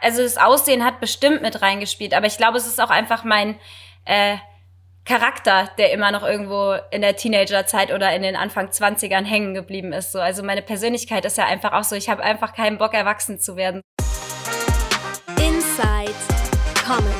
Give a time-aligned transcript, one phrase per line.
[0.00, 3.58] Also das Aussehen hat bestimmt mit reingespielt, aber ich glaube, es ist auch einfach mein
[4.06, 4.36] äh,
[5.04, 9.92] Charakter, der immer noch irgendwo in der Teenagerzeit oder in den Anfang 20ern hängen geblieben
[9.92, 10.12] ist.
[10.12, 10.20] So.
[10.20, 13.56] Also meine Persönlichkeit ist ja einfach auch so, ich habe einfach keinen Bock, erwachsen zu
[13.56, 13.82] werden.
[15.38, 16.14] Inside
[16.86, 17.19] mit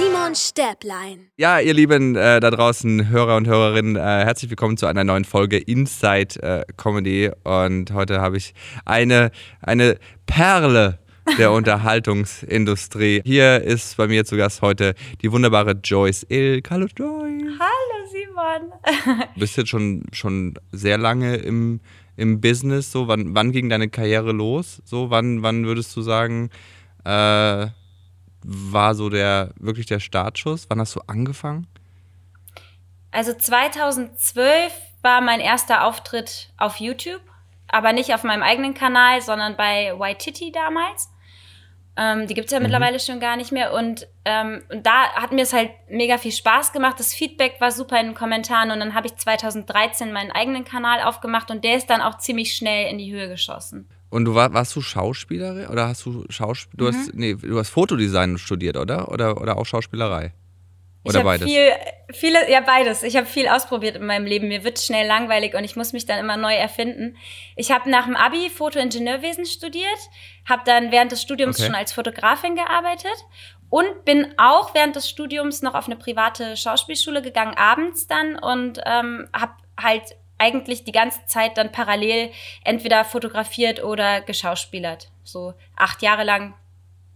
[0.00, 1.30] Simon Stäblein.
[1.36, 5.26] Ja, ihr lieben äh, da draußen Hörer und Hörerinnen, äh, herzlich willkommen zu einer neuen
[5.26, 7.30] Folge Inside äh, Comedy.
[7.44, 8.54] Und heute habe ich
[8.86, 11.00] eine, eine Perle
[11.36, 13.20] der Unterhaltungsindustrie.
[13.26, 16.70] Hier ist bei mir zu Gast heute die wunderbare Joyce Ilk.
[16.70, 17.58] Hallo Joyce.
[17.60, 19.26] Hallo Simon.
[19.34, 21.80] Du bist jetzt schon, schon sehr lange im,
[22.16, 22.90] im Business.
[22.90, 24.80] So, wann, wann ging deine Karriere los?
[24.86, 26.48] So, wann, wann würdest du sagen,
[27.04, 27.66] äh,
[28.44, 30.66] war so der wirklich der Startschuss?
[30.68, 31.66] Wann hast du angefangen?
[33.10, 37.22] Also 2012 war mein erster Auftritt auf YouTube,
[37.68, 41.10] aber nicht auf meinem eigenen Kanal, sondern bei Waititi damals.
[41.96, 42.64] Ähm, die gibt's ja mhm.
[42.64, 43.72] mittlerweile schon gar nicht mehr.
[43.72, 46.98] Und, ähm, und da hat mir es halt mega viel Spaß gemacht.
[46.98, 48.70] Das Feedback war super in den Kommentaren.
[48.70, 52.54] Und dann habe ich 2013 meinen eigenen Kanal aufgemacht und der ist dann auch ziemlich
[52.54, 53.88] schnell in die Höhe geschossen.
[54.10, 56.76] Und du war, warst du Schauspielerin oder hast du Schauspiel?
[56.76, 56.94] Du mhm.
[56.94, 59.10] hast nee, du hast Fotodesign studiert, oder?
[59.10, 60.32] Oder oder auch Schauspielerei?
[61.02, 61.48] Oder ich beides?
[61.48, 61.70] Viel,
[62.12, 63.02] viele, ja, beides.
[63.02, 64.48] Ich habe viel ausprobiert in meinem Leben.
[64.48, 67.16] Mir wird schnell langweilig und ich muss mich dann immer neu erfinden.
[67.56, 69.98] Ich habe nach dem Abi Fotoingenieurwesen studiert,
[70.46, 71.66] habe dann während des Studiums okay.
[71.66, 73.16] schon als Fotografin gearbeitet
[73.70, 78.80] und bin auch während des Studiums noch auf eine private Schauspielschule gegangen, abends dann und
[78.84, 80.02] ähm, habe halt
[80.40, 82.30] eigentlich die ganze Zeit dann parallel
[82.64, 85.10] entweder fotografiert oder geschauspielert.
[85.22, 86.54] So acht Jahre lang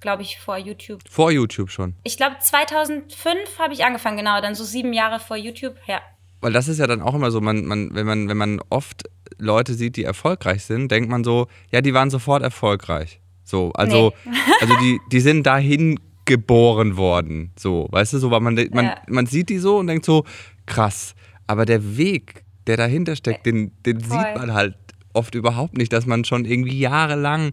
[0.05, 1.00] glaube ich, vor YouTube.
[1.08, 1.94] Vor YouTube schon?
[2.05, 6.03] Ich glaube, 2005 habe ich angefangen, genau, dann so sieben Jahre vor YouTube, ja.
[6.42, 9.05] Weil das ist ja dann auch immer so, man, man, wenn, man, wenn man oft
[9.38, 13.19] Leute sieht, die erfolgreich sind, denkt man so, ja, die waren sofort erfolgreich.
[13.44, 14.36] So, also, nee.
[14.61, 17.53] also die, die sind dahin geboren worden.
[17.59, 18.97] So, weißt du, so, weil man, man, ja.
[19.09, 20.25] man sieht die so und denkt so,
[20.66, 21.15] krass.
[21.47, 24.76] Aber der Weg, der dahinter steckt, den, den sieht man halt
[25.12, 27.52] oft überhaupt nicht, dass man schon irgendwie jahrelang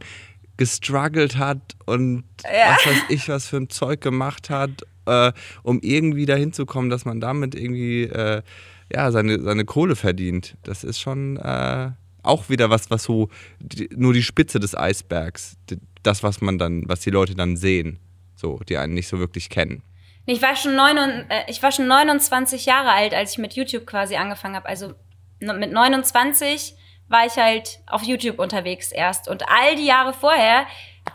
[0.57, 2.75] gestruggelt hat und ja.
[2.75, 5.31] was weiß ich, was für ein Zeug gemacht hat, äh,
[5.63, 8.41] um irgendwie dahin zu kommen, dass man damit irgendwie äh,
[8.93, 10.57] ja, seine, seine Kohle verdient.
[10.63, 11.91] Das ist schon äh,
[12.23, 13.29] auch wieder was, was so
[13.59, 17.57] die, nur die Spitze des Eisbergs, die, das, was man dann, was die Leute dann
[17.57, 17.99] sehen,
[18.35, 19.83] so, die einen nicht so wirklich kennen.
[20.25, 23.85] Ich war schon, neun, äh, ich war schon 29 Jahre alt, als ich mit YouTube
[23.85, 24.67] quasi angefangen habe.
[24.67, 24.93] Also
[25.39, 26.75] mit 29
[27.07, 29.27] war ich halt auf YouTube unterwegs erst.
[29.27, 30.65] Und all die Jahre vorher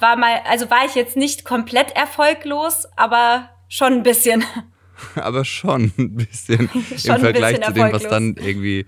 [0.01, 4.45] war mal, also war ich jetzt nicht komplett erfolglos, aber schon ein bisschen.
[5.15, 8.87] aber schon ein bisschen schon im Vergleich bisschen zu dem, was dann irgendwie.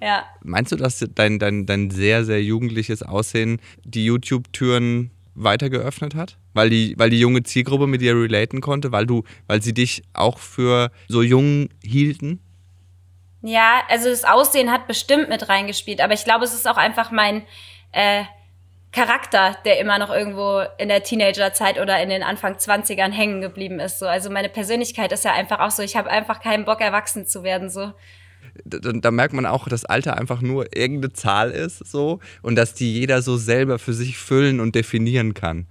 [0.00, 0.24] Ja.
[0.42, 6.38] Meinst du, dass dein, dein, dein sehr, sehr jugendliches Aussehen die YouTube-Türen weiter geöffnet hat?
[6.54, 10.02] Weil die, weil die junge Zielgruppe mit dir relaten konnte, weil du, weil sie dich
[10.12, 12.40] auch für so jung hielten?
[13.42, 17.10] Ja, also das Aussehen hat bestimmt mit reingespielt, aber ich glaube, es ist auch einfach
[17.10, 17.42] mein
[17.92, 18.24] äh,
[18.92, 23.78] Charakter, der immer noch irgendwo in der Teenagerzeit oder in den Anfang 20ern hängen geblieben
[23.78, 24.00] ist.
[24.00, 24.06] So.
[24.06, 27.44] Also meine Persönlichkeit ist ja einfach auch so, ich habe einfach keinen Bock, erwachsen zu
[27.44, 27.70] werden.
[27.70, 27.92] So.
[28.64, 32.74] Da, da, merkt man auch, dass Alter einfach nur irgendeine Zahl ist so und dass
[32.74, 35.66] die jeder so selber für sich füllen und definieren kann.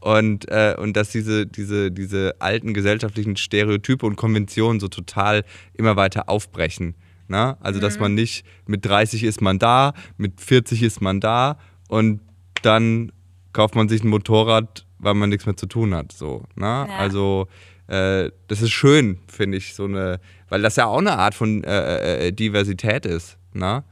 [0.00, 5.44] Und, äh, und dass diese, diese, diese alten gesellschaftlichen Stereotype und Konventionen so total
[5.74, 6.94] immer weiter aufbrechen.
[7.28, 7.56] Ne?
[7.60, 7.82] Also, mhm.
[7.82, 12.20] dass man nicht mit 30 ist man da, mit 40 ist man da und
[12.62, 13.12] dann
[13.52, 16.12] kauft man sich ein Motorrad, weil man nichts mehr zu tun hat.
[16.12, 16.86] So, ne?
[16.88, 16.96] Ja.
[16.96, 17.48] Also,
[17.86, 21.64] äh, das ist schön, finde ich, so eine, weil das ja auch eine Art von
[21.64, 23.38] äh, äh Diversität ist.
[23.54, 23.82] Ne?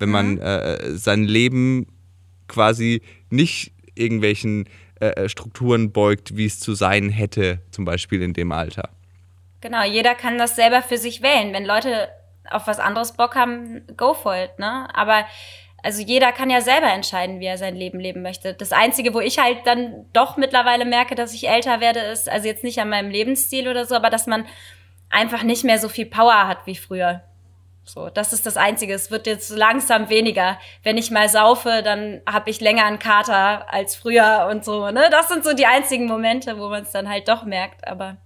[0.00, 0.42] Wenn man mhm.
[0.42, 1.86] Äh, sein Leben
[2.48, 4.68] quasi nicht irgendwelchen
[5.00, 8.90] äh, äh, Strukturen beugt, wie es zu sein hätte, zum Beispiel in dem Alter.
[9.60, 11.52] Genau, jeder kann das selber für sich wählen.
[11.52, 12.08] Wenn Leute
[12.50, 14.88] auf was anderes Bock haben, go for it, ne?
[14.94, 15.24] Aber
[15.82, 18.54] also jeder kann ja selber entscheiden, wie er sein Leben leben möchte.
[18.54, 22.46] Das Einzige, wo ich halt dann doch mittlerweile merke, dass ich älter werde, ist, also
[22.48, 24.46] jetzt nicht an meinem Lebensstil oder so, aber dass man
[25.10, 27.22] einfach nicht mehr so viel Power hat wie früher.
[27.84, 28.94] So, das ist das Einzige.
[28.94, 30.58] Es wird jetzt langsam weniger.
[30.82, 34.90] Wenn ich mal saufe, dann habe ich länger einen Kater als früher und so.
[34.90, 35.08] Ne?
[35.10, 37.86] Das sind so die einzigen Momente, wo man es dann halt doch merkt.
[37.86, 38.16] Aber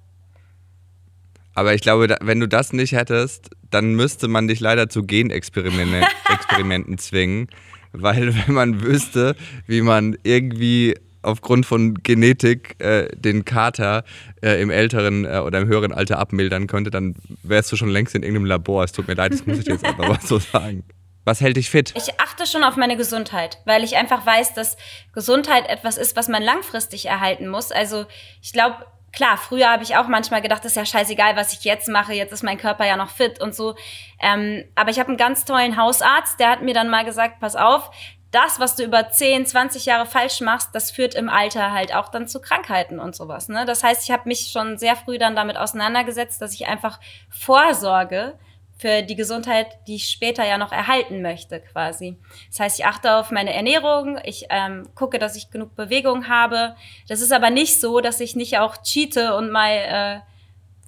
[1.55, 6.07] aber ich glaube, wenn du das nicht hättest, dann müsste man dich leider zu Genexperimenten
[6.33, 7.49] Experimenten zwingen.
[7.93, 9.37] Weil wenn man wüsste,
[9.67, 14.05] wie man irgendwie aufgrund von Genetik äh, den Kater
[14.43, 18.15] äh, im älteren äh, oder im höheren Alter abmildern könnte, dann wärst du schon längst
[18.15, 18.85] in irgendeinem Labor.
[18.85, 20.85] Es tut mir leid, das muss ich jetzt einfach mal so sagen.
[21.25, 21.93] Was hält dich fit?
[21.97, 24.77] Ich achte schon auf meine Gesundheit, weil ich einfach weiß, dass
[25.13, 27.71] Gesundheit etwas ist, was man langfristig erhalten muss.
[27.71, 28.07] Also
[28.41, 28.77] ich glaube,
[29.13, 32.15] klar, früher habe ich auch manchmal gedacht, das ist ja scheißegal, was ich jetzt mache,
[32.15, 33.77] jetzt ist mein Körper ja noch fit und so.
[34.21, 37.55] Ähm, aber ich habe einen ganz tollen Hausarzt, der hat mir dann mal gesagt, pass
[37.55, 37.91] auf,
[38.31, 42.09] das, was du über 10, 20 Jahre falsch machst, das führt im Alter halt auch
[42.09, 43.49] dann zu Krankheiten und sowas.
[43.49, 43.65] Ne?
[43.65, 48.39] Das heißt, ich habe mich schon sehr früh dann damit auseinandergesetzt, dass ich einfach vorsorge
[48.81, 52.17] für die Gesundheit, die ich später ja noch erhalten möchte, quasi.
[52.51, 56.77] Das heißt, ich achte auf meine Ernährung, ich ähm, gucke, dass ich genug Bewegung habe.
[57.07, 60.21] Das ist aber nicht so, dass ich nicht auch cheate und mal äh,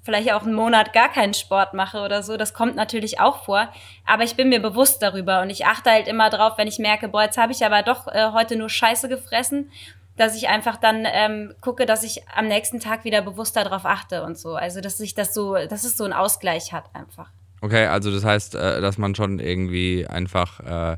[0.02, 2.36] vielleicht auch einen Monat gar keinen Sport mache oder so.
[2.36, 3.68] Das kommt natürlich auch vor.
[4.04, 7.08] Aber ich bin mir bewusst darüber und ich achte halt immer drauf, wenn ich merke,
[7.08, 9.70] boah, jetzt habe ich aber doch äh, heute nur Scheiße gefressen,
[10.16, 14.24] dass ich einfach dann ähm, gucke, dass ich am nächsten Tag wieder bewusster darauf achte
[14.24, 14.54] und so.
[14.54, 17.30] Also dass sich das so, dass es so einen Ausgleich hat einfach.
[17.60, 20.96] Okay, also das heißt, äh, dass man schon irgendwie einfach äh,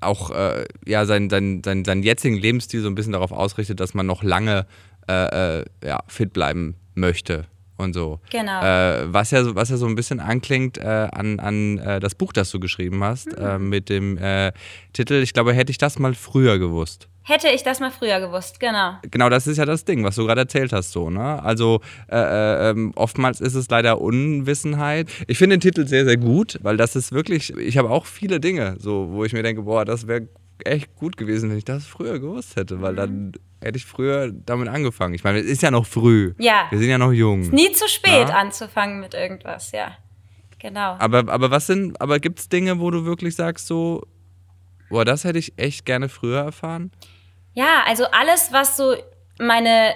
[0.00, 3.94] auch äh, ja, seinen, seinen, seinen, seinen jetzigen Lebensstil so ein bisschen darauf ausrichtet, dass
[3.94, 4.66] man noch lange
[5.08, 8.20] äh, äh, ja, fit bleiben möchte und so.
[8.30, 8.62] Genau.
[8.62, 12.14] Äh, was, ja, so- was ja so ein bisschen anklingt äh, an, an äh, das
[12.14, 13.68] Buch, das du geschrieben hast, Mhm.
[13.68, 14.52] mit dem äh,
[14.92, 17.08] Titel, ich glaube, hätte ich das mal früher gewusst.
[17.26, 18.98] Hätte ich das mal früher gewusst, genau.
[19.10, 21.42] Genau, das ist ja das Ding, was du gerade erzählt hast, so, ne?
[21.42, 21.80] Also
[22.10, 25.08] äh, äh, ähm, oftmals ist es leider Unwissenheit.
[25.26, 28.40] Ich finde den Titel sehr, sehr gut, weil das ist wirklich, ich habe auch viele
[28.40, 30.28] Dinge, so, wo ich mir denke, boah, das wäre
[30.64, 33.32] echt gut gewesen, wenn ich das früher gewusst hätte, weil dann
[33.64, 35.14] hätte ich früher damit angefangen.
[35.14, 36.34] Ich meine, es ist ja noch früh.
[36.38, 36.66] Ja.
[36.70, 37.40] Wir sind ja noch jung.
[37.50, 38.36] Nie zu spät Ja.
[38.36, 39.96] anzufangen mit irgendwas, ja.
[40.58, 40.96] Genau.
[40.98, 44.06] Aber, aber was sind, aber gibt es Dinge, wo du wirklich sagst, so,
[44.90, 46.90] boah, das hätte ich echt gerne früher erfahren?
[47.54, 48.94] Ja, also alles, was so
[49.38, 49.94] meine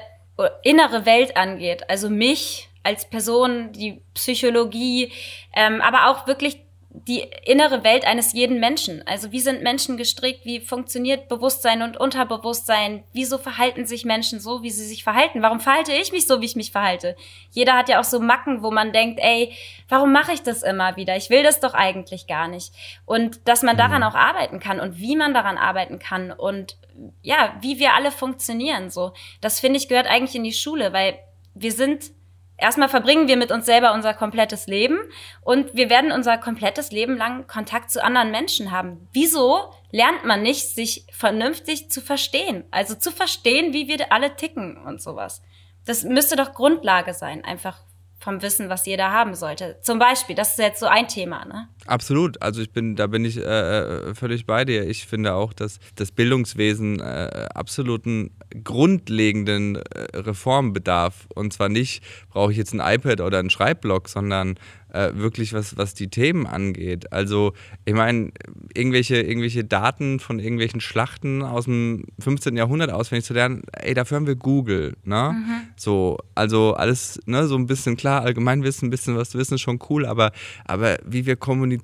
[0.62, 5.12] innere Welt angeht, also mich als Person, die Psychologie,
[5.54, 9.06] ähm, aber auch wirklich die innere Welt eines jeden Menschen.
[9.06, 10.46] Also wie sind Menschen gestrickt?
[10.46, 13.04] Wie funktioniert Bewusstsein und Unterbewusstsein?
[13.12, 15.42] Wieso verhalten sich Menschen so, wie sie sich verhalten?
[15.42, 17.14] Warum verhalte ich mich so, wie ich mich verhalte?
[17.50, 19.52] Jeder hat ja auch so Macken, wo man denkt, ey,
[19.88, 21.14] warum mache ich das immer wieder?
[21.16, 22.72] Ich will das doch eigentlich gar nicht.
[23.04, 26.78] Und dass man daran auch arbeiten kann und wie man daran arbeiten kann und
[27.22, 29.12] ja, wie wir alle funktionieren so.
[29.42, 31.18] Das finde ich gehört eigentlich in die Schule, weil
[31.54, 32.10] wir sind
[32.58, 34.98] erstmal verbringen wir mit uns selber unser komplettes Leben
[35.40, 39.08] und wir werden unser komplettes Leben lang Kontakt zu anderen Menschen haben.
[39.12, 42.64] Wieso lernt man nicht, sich vernünftig zu verstehen?
[42.70, 45.42] Also zu verstehen, wie wir alle ticken und sowas.
[45.86, 47.80] Das müsste doch Grundlage sein, einfach
[48.18, 49.78] vom Wissen, was jeder haben sollte.
[49.80, 51.68] Zum Beispiel, das ist jetzt so ein Thema, ne?
[51.88, 52.42] Absolut.
[52.42, 54.86] Also ich bin, da bin ich äh, äh, völlig bei dir.
[54.86, 58.30] Ich finde auch, dass das Bildungswesen äh, absoluten
[58.62, 61.26] grundlegenden äh, Reformbedarf.
[61.34, 64.58] Und zwar nicht, brauche ich jetzt ein iPad oder einen Schreibblock, sondern
[64.92, 67.12] äh, wirklich was, was die Themen angeht.
[67.12, 67.52] Also,
[67.84, 68.30] ich meine,
[68.74, 72.56] irgendwelche, irgendwelche Daten von irgendwelchen Schlachten aus dem 15.
[72.56, 75.30] Jahrhundert auswendig zu lernen, ey, dafür haben wir Google, ne?
[75.76, 79.78] So, also alles, ne, so ein bisschen klar, Allgemeinwissen, ein bisschen was wissen ist schon
[79.90, 80.32] cool, aber,
[80.64, 81.77] aber wie wir kommunizieren,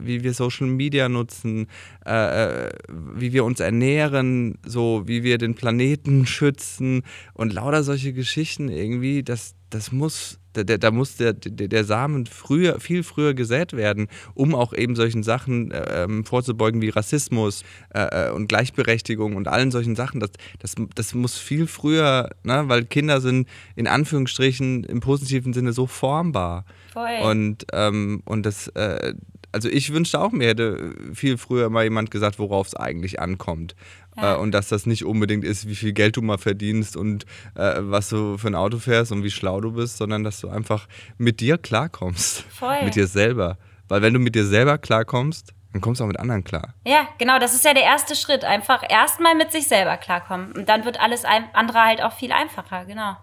[0.00, 1.68] wie wir Social Media nutzen,
[2.06, 7.02] äh, äh, wie wir uns ernähren, so wie wir den Planeten schützen
[7.34, 12.26] und lauter solche Geschichten irgendwie, das, das muss, da, da muss der, der, der Samen
[12.26, 17.62] früher, viel früher gesät werden, um auch eben solchen Sachen äh, ähm, vorzubeugen wie Rassismus
[17.94, 20.20] äh, äh, und Gleichberechtigung und allen solchen Sachen.
[20.20, 25.72] Das, das, das muss viel früher, ne, weil Kinder sind in Anführungsstrichen im positiven Sinne
[25.72, 26.64] so formbar.
[26.92, 27.18] Voll.
[27.22, 29.14] Und, ähm, und das, äh,
[29.52, 33.74] also ich wünschte auch, mir hätte viel früher mal jemand gesagt, worauf es eigentlich ankommt.
[34.16, 34.34] Ja.
[34.34, 37.76] Äh, und dass das nicht unbedingt ist, wie viel Geld du mal verdienst und äh,
[37.78, 40.86] was du für ein Auto fährst und wie schlau du bist, sondern dass du einfach
[41.18, 42.42] mit dir klarkommst.
[42.50, 42.84] Voll.
[42.84, 43.58] Mit dir selber.
[43.88, 46.74] Weil wenn du mit dir selber klarkommst, dann kommst du auch mit anderen klar.
[46.84, 48.44] Ja, genau, das ist ja der erste Schritt.
[48.44, 50.52] Einfach erstmal mit sich selber klarkommen.
[50.52, 53.16] Und dann wird alles andere halt auch viel einfacher, genau.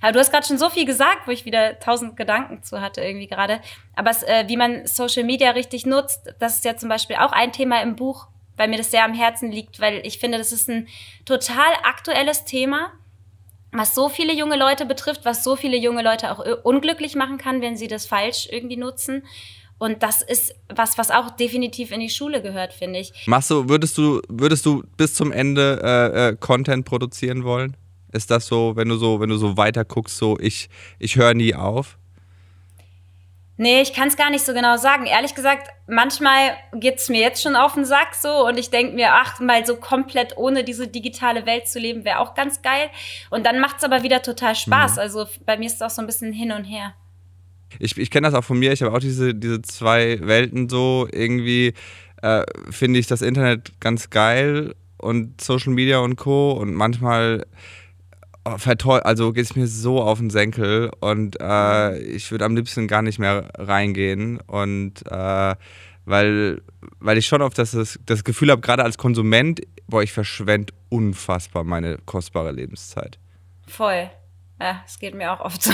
[0.00, 3.00] Aber du hast gerade schon so viel gesagt, wo ich wieder tausend Gedanken zu hatte
[3.00, 3.60] irgendwie gerade.
[3.96, 7.32] Aber es, äh, wie man Social Media richtig nutzt, das ist ja zum Beispiel auch
[7.32, 8.26] ein Thema im Buch,
[8.56, 10.88] weil mir das sehr am Herzen liegt, weil ich finde, das ist ein
[11.24, 12.92] total aktuelles Thema,
[13.72, 17.60] was so viele junge Leute betrifft, was so viele junge Leute auch unglücklich machen kann,
[17.60, 19.24] wenn sie das falsch irgendwie nutzen.
[19.78, 23.12] Und das ist was, was auch definitiv in die Schule gehört, finde ich.
[23.26, 27.76] Machst du, würdest du, würdest du bis zum Ende äh, äh, Content produzieren wollen?
[28.12, 30.68] Ist das so, wenn du so, wenn du so weiter guckst, so ich,
[31.00, 31.98] ich höre nie auf?
[33.56, 35.06] Nee, ich kann es gar nicht so genau sagen.
[35.06, 39.12] Ehrlich gesagt, manchmal geht's mir jetzt schon auf den Sack so und ich denke mir,
[39.12, 42.90] ach, mal so komplett ohne diese digitale Welt zu leben, wäre auch ganz geil.
[43.30, 44.98] Und dann macht's aber wieder total Spaß.
[44.98, 46.94] Also bei mir ist es auch so ein bisschen hin und her.
[47.78, 51.08] Ich, ich kenne das auch von mir, ich habe auch diese, diese zwei Welten so
[51.12, 51.74] irgendwie.
[52.22, 56.52] äh, finde ich das Internet ganz geil und Social Media und Co.
[56.52, 57.46] Und manchmal
[58.44, 63.02] also geht es mir so auf den Senkel und äh, ich würde am liebsten gar
[63.02, 64.38] nicht mehr reingehen.
[64.40, 65.54] Und äh,
[66.04, 66.62] weil,
[67.00, 71.64] weil ich schon oft das, das Gefühl habe, gerade als Konsument, boah, ich verschwende unfassbar
[71.64, 73.18] meine kostbare Lebenszeit.
[73.66, 74.10] Voll.
[74.60, 75.72] Ja, es geht mir auch oft so.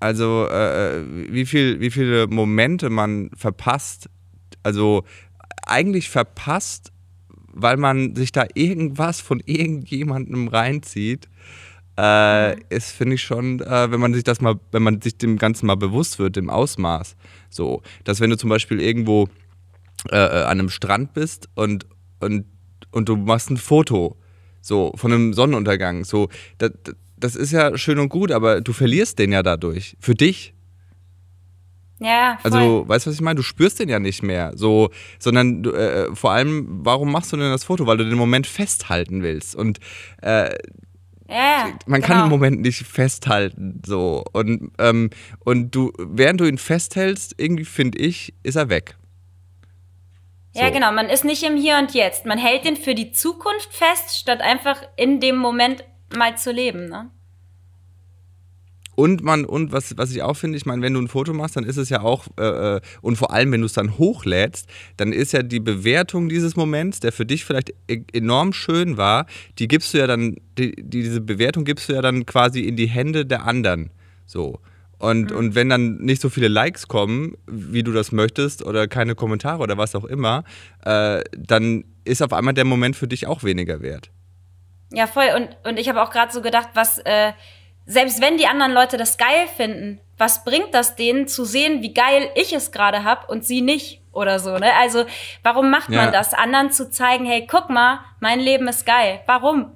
[0.00, 4.10] Also, äh, wie, viel, wie viele Momente man verpasst,
[4.62, 5.04] also
[5.66, 6.92] eigentlich verpasst,
[7.54, 11.28] weil man sich da irgendwas von irgendjemandem reinzieht,
[11.96, 15.38] äh, ist, finde ich schon, äh, wenn man sich das mal, wenn man sich dem
[15.38, 17.16] Ganzen mal bewusst wird, dem Ausmaß.
[17.50, 19.28] So, dass wenn du zum Beispiel irgendwo
[20.10, 21.86] äh, äh an einem Strand bist und,
[22.20, 22.46] und,
[22.90, 24.16] und du machst ein Foto
[24.60, 26.72] so von einem Sonnenuntergang, so, das,
[27.16, 29.96] das ist ja schön und gut, aber du verlierst den ja dadurch.
[30.00, 30.54] Für dich.
[32.00, 32.52] Ja, voll.
[32.52, 33.36] Also, weißt du, was ich meine?
[33.36, 34.52] Du spürst den ja nicht mehr.
[34.56, 37.86] So, sondern äh, vor allem, warum machst du denn das Foto?
[37.86, 39.54] Weil du den Moment festhalten willst.
[39.54, 39.78] Und
[40.22, 40.54] äh,
[41.28, 42.06] ja, man genau.
[42.06, 43.80] kann den Moment nicht festhalten.
[43.86, 44.24] So.
[44.32, 45.10] Und, ähm,
[45.44, 48.96] und du, während du ihn festhältst, irgendwie finde ich, ist er weg.
[50.52, 50.60] So.
[50.60, 50.92] Ja, genau.
[50.92, 52.26] Man ist nicht im Hier und Jetzt.
[52.26, 55.84] Man hält den für die Zukunft fest, statt einfach in dem Moment
[56.16, 57.10] mal zu leben, ne?
[58.94, 61.56] Und man, und was, was ich auch finde, ich meine, wenn du ein Foto machst,
[61.56, 64.68] dann ist es ja auch, äh, äh und vor allem, wenn du es dann hochlädst,
[64.96, 69.26] dann ist ja die Bewertung dieses Moments, der für dich vielleicht e enorm schön war,
[69.58, 72.86] die gibst du ja dann, die, diese Bewertung gibst du ja dann quasi in die
[72.86, 73.90] Hände der anderen.
[74.26, 74.60] So.
[74.98, 75.36] Und, mhm.
[75.36, 79.62] und wenn dann nicht so viele Likes kommen, wie du das möchtest, oder keine Kommentare
[79.62, 80.44] oder was auch immer,
[80.84, 84.10] äh, dann ist auf einmal der Moment für dich auch weniger wert.
[84.92, 85.26] Ja, voll.
[85.34, 87.32] Und, und ich habe auch gerade so gedacht, was, äh,
[87.86, 91.92] selbst wenn die anderen Leute das geil finden, was bringt das denen zu sehen, wie
[91.92, 94.72] geil ich es gerade hab und sie nicht oder so, ne?
[94.80, 95.06] Also,
[95.42, 96.10] warum macht man ja.
[96.10, 96.34] das?
[96.34, 99.20] Anderen zu zeigen, hey, guck mal, mein Leben ist geil.
[99.26, 99.72] Warum?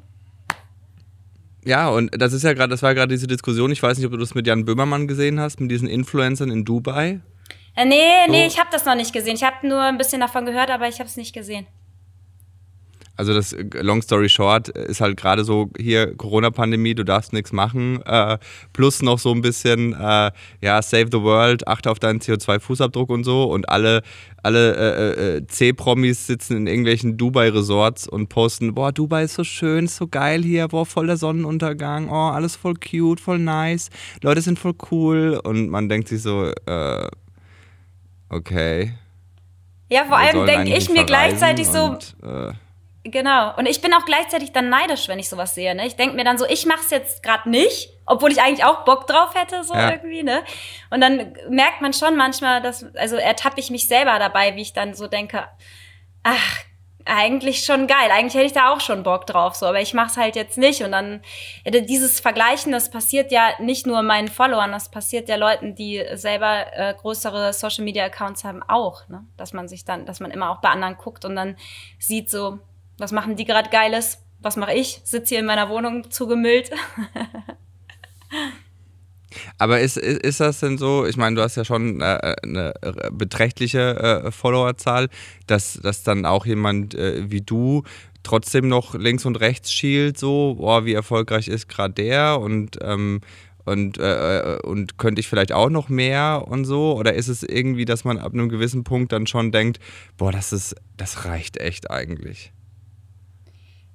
[1.65, 4.13] Ja, und das ist ja gerade, das war gerade diese Diskussion, ich weiß nicht, ob
[4.13, 7.21] du das mit Jan Böhmermann gesehen hast, mit diesen Influencern in Dubai.
[7.75, 8.33] Äh, nee, so.
[8.33, 9.35] nee, ich habe das noch nicht gesehen.
[9.35, 11.67] Ich habe nur ein bisschen davon gehört, aber ich habe es nicht gesehen.
[13.19, 17.33] Also das äh, Long Story Short äh, ist halt gerade so hier Corona-Pandemie, du darfst
[17.33, 18.01] nichts machen.
[18.07, 18.39] Äh,
[18.73, 20.31] plus noch so ein bisschen, äh,
[20.63, 23.45] ja, Save the World, achte auf deinen CO2-Fußabdruck und so.
[23.45, 24.03] Und alle,
[24.43, 29.87] alle äh, äh C-Promis sitzen in irgendwelchen Dubai-Resorts und posten, boah, Dubai ist so schön,
[29.87, 33.91] ist so geil hier, boah, voll der Sonnenuntergang, oh, alles voll cute, voll nice,
[34.23, 35.41] Leute sind voll cool.
[35.43, 37.09] Und man denkt sich so, äh,
[38.29, 38.95] okay.
[39.91, 42.53] Ja, vor allem denke ich mir gleichzeitig und, so
[43.11, 43.57] Genau.
[43.57, 45.75] Und ich bin auch gleichzeitig dann neidisch, wenn ich sowas sehe.
[45.75, 45.87] Ne?
[45.87, 49.07] Ich denke mir dann so, ich mach's jetzt gerade nicht, obwohl ich eigentlich auch Bock
[49.07, 49.93] drauf hätte, so ja.
[49.93, 50.43] irgendwie, ne?
[50.91, 54.73] Und dann merkt man schon manchmal, dass, also ertappe ich mich selber dabei, wie ich
[54.73, 55.47] dann so denke,
[56.23, 56.59] ach,
[57.09, 58.11] eigentlich schon geil.
[58.11, 60.83] Eigentlich hätte ich da auch schon Bock drauf, so, aber ich mach's halt jetzt nicht.
[60.83, 61.23] Und dann
[61.65, 66.67] dieses Vergleichen, das passiert ja nicht nur meinen Followern, das passiert ja Leuten, die selber
[66.73, 69.25] äh, größere Social Media Accounts haben, auch, ne?
[69.37, 71.57] Dass man sich dann, dass man immer auch bei anderen guckt und dann
[71.99, 72.59] sieht so,
[72.99, 74.19] was machen die gerade Geiles?
[74.41, 75.01] Was mache ich?
[75.05, 76.71] Sitze hier in meiner Wohnung zugemüllt.
[79.59, 82.75] Aber ist, ist, ist das denn so, ich meine, du hast ja schon äh, eine
[83.13, 85.09] beträchtliche äh, Followerzahl,
[85.47, 87.83] dass, dass dann auch jemand äh, wie du
[88.23, 93.21] trotzdem noch links und rechts schielt, so, boah, wie erfolgreich ist gerade der und, ähm,
[93.65, 96.97] und, äh, äh, und könnte ich vielleicht auch noch mehr und so?
[96.97, 99.79] Oder ist es irgendwie, dass man ab einem gewissen Punkt dann schon denkt,
[100.17, 102.53] boah, das ist, das reicht echt eigentlich?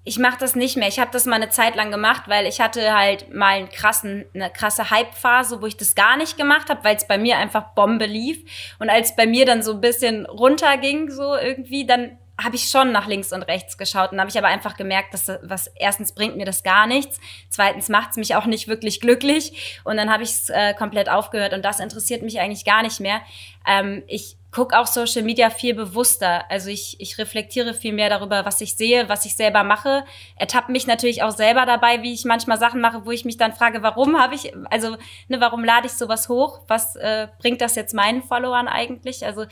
[0.05, 0.89] Ich mache das nicht mehr.
[0.89, 4.25] Ich habe das mal eine Zeit lang gemacht, weil ich hatte halt mal einen krassen,
[4.33, 7.73] eine krasse Hype-Phase, wo ich das gar nicht gemacht habe, weil es bei mir einfach
[7.73, 8.43] Bombe lief.
[8.79, 12.91] Und als bei mir dann so ein bisschen runterging, so irgendwie, dann habe ich schon
[12.91, 16.13] nach links und rechts geschaut und habe ich aber einfach gemerkt, dass das, was erstens
[16.13, 17.19] bringt mir das gar nichts,
[17.49, 21.09] zweitens macht es mich auch nicht wirklich glücklich und dann habe ich es äh, komplett
[21.09, 23.21] aufgehört und das interessiert mich eigentlich gar nicht mehr.
[23.67, 26.49] Ähm, ich gucke auch Social Media viel bewusster.
[26.49, 30.05] Also ich, ich reflektiere viel mehr darüber, was ich sehe, was ich selber mache.
[30.35, 33.53] Ertappe mich natürlich auch selber dabei, wie ich manchmal Sachen mache, wo ich mich dann
[33.53, 34.95] frage, warum habe ich, also
[35.27, 36.61] ne, warum lade ich sowas hoch?
[36.67, 39.25] Was äh, bringt das jetzt meinen Followern eigentlich?
[39.25, 39.45] Also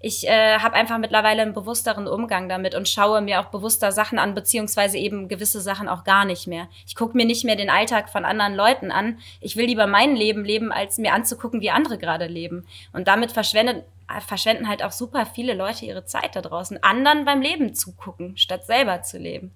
[0.00, 4.20] ich äh, habe einfach mittlerweile einen bewussteren Umgang damit und schaue mir auch bewusster Sachen
[4.20, 6.68] an, beziehungsweise eben gewisse Sachen auch gar nicht mehr.
[6.86, 9.18] Ich gucke mir nicht mehr den Alltag von anderen Leuten an.
[9.40, 12.66] Ich will lieber mein Leben leben, als mir anzugucken, wie andere gerade leben.
[12.92, 13.84] Und damit verschwendet
[14.20, 18.66] verschwenden halt auch super viele Leute ihre Zeit da draußen, anderen beim Leben zugucken, statt
[18.66, 19.52] selber zu leben.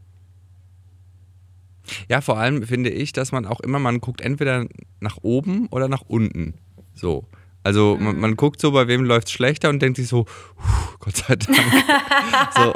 [2.09, 4.67] Ja, vor allem finde ich, dass man auch immer, man guckt entweder
[5.01, 6.55] nach oben oder nach unten.
[6.95, 7.25] So.
[7.69, 10.25] Also man, man guckt so, bei wem läuft es schlechter und denkt sich so,
[11.01, 11.59] Gott sei Dank.
[12.57, 12.73] so,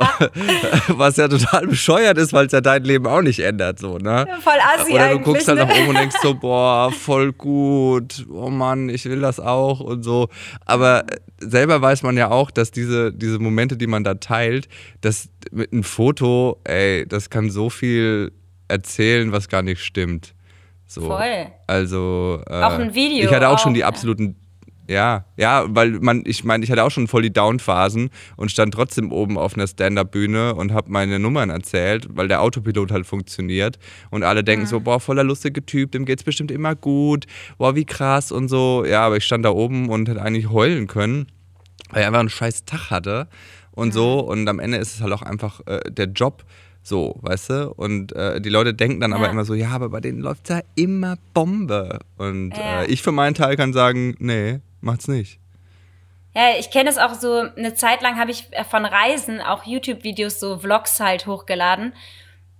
[0.98, 3.78] was ja total bescheuert ist, weil es ja dein Leben auch nicht ändert.
[3.78, 4.28] So, ne?
[4.42, 5.64] Voll assi Oder du guckst halt ne?
[5.64, 10.02] nach oben und denkst so, boah, voll gut, oh Mann, ich will das auch und
[10.02, 10.28] so.
[10.66, 11.06] Aber
[11.38, 14.68] selber weiß man ja auch, dass diese, diese Momente, die man da teilt,
[15.00, 18.30] dass mit einem Foto, ey, das kann so viel
[18.68, 20.34] erzählen, was gar nicht stimmt.
[20.86, 21.06] So.
[21.06, 21.46] Voll.
[21.66, 23.86] Also äh, Auch ein Video Ich hatte auch schon auch, die ja.
[23.86, 24.36] absoluten
[24.92, 28.74] ja, ja, weil man, ich meine, ich hatte auch schon voll die Down-Phasen und stand
[28.74, 33.78] trotzdem oben auf einer Stand-Up-Bühne und habe meine Nummern erzählt, weil der Autopilot halt funktioniert
[34.10, 37.26] und alle denken so, boah, voller lustige Typ, dem geht's bestimmt immer gut,
[37.58, 38.84] boah, wie krass und so.
[38.86, 41.26] Ja, aber ich stand da oben und hätte eigentlich heulen können,
[41.90, 43.28] weil ich einfach einen scheiß Tag hatte
[43.72, 46.44] und so und am Ende ist es halt auch einfach äh, der Job,
[46.82, 47.72] so, weißt du?
[47.74, 49.30] Und äh, die Leute denken dann aber Ja.
[49.30, 52.00] immer so, ja, aber bei denen läuft ja immer Bombe.
[52.16, 52.82] Und Ja.
[52.82, 55.38] äh, ich für meinen Teil kann sagen, nee, macht's nicht.
[56.34, 59.64] Ja, ich kenne es auch so, eine Zeit lang habe ich äh, von Reisen auch
[59.64, 61.92] YouTube-Videos, so Vlogs halt hochgeladen.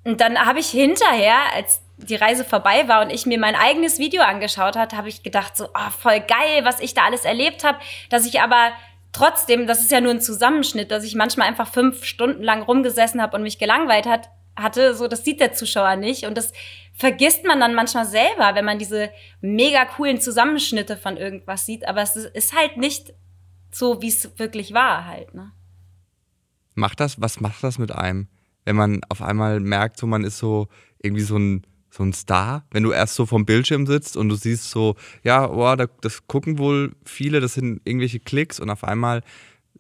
[0.05, 3.99] Und dann habe ich hinterher, als die Reise vorbei war und ich mir mein eigenes
[3.99, 7.65] Video angeschaut hat, habe ich gedacht so, oh, voll geil, was ich da alles erlebt
[7.65, 7.79] habe,
[8.11, 8.73] dass ich aber
[9.13, 13.23] trotzdem, das ist ja nur ein Zusammenschnitt, dass ich manchmal einfach fünf Stunden lang rumgesessen
[13.23, 16.25] habe und mich gelangweilt hat, hatte, so das sieht der Zuschauer nicht.
[16.27, 16.53] Und das
[16.95, 22.03] vergisst man dann manchmal selber, wenn man diese mega coolen Zusammenschnitte von irgendwas sieht, aber
[22.03, 23.15] es ist- halt nicht
[23.71, 25.53] so, wie es wirklich war halt, ne?
[26.75, 28.29] Macht das, was macht das mit einem,
[28.65, 30.69] wenn man auf einmal merkt, so man ist so
[31.03, 34.35] irgendwie so ein, so ein Star, wenn du erst so vom Bildschirm sitzt und du
[34.35, 39.23] siehst so, ja, da, das gucken wohl viele, das sind irgendwelche Klicks und auf einmal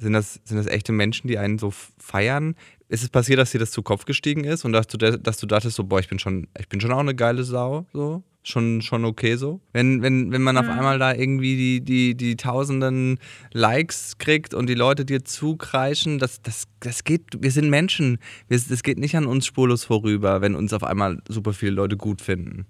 [0.03, 2.55] sind das, sind das echte Menschen, die einen so feiern.
[2.89, 5.47] Ist es passiert, dass dir das zu Kopf gestiegen ist und dass du, dass du
[5.47, 8.23] dachtest, so, boah, ich bin schon, ich bin schon auch eine geile Sau, so?
[8.45, 9.61] Schon, schon okay so?
[9.73, 13.21] Wenn, wenn, wenn man auf einmal da irgendwie die, die, die tausenden
[13.53, 18.19] Likes kriegt und die Leute dir zukreischen, das, das, das geht, wir sind Menschen.
[18.49, 21.97] Wir, das geht nicht an uns spurlos vorüber, wenn uns auf einmal super viele Leute
[21.97, 22.67] gut finden.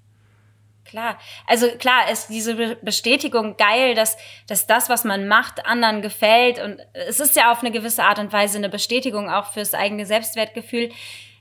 [0.92, 1.18] Klar.
[1.46, 6.58] Also klar ist diese Be- Bestätigung geil, dass, dass das, was man macht, anderen gefällt.
[6.58, 10.04] Und es ist ja auf eine gewisse Art und Weise eine Bestätigung auch fürs eigene
[10.04, 10.90] Selbstwertgefühl.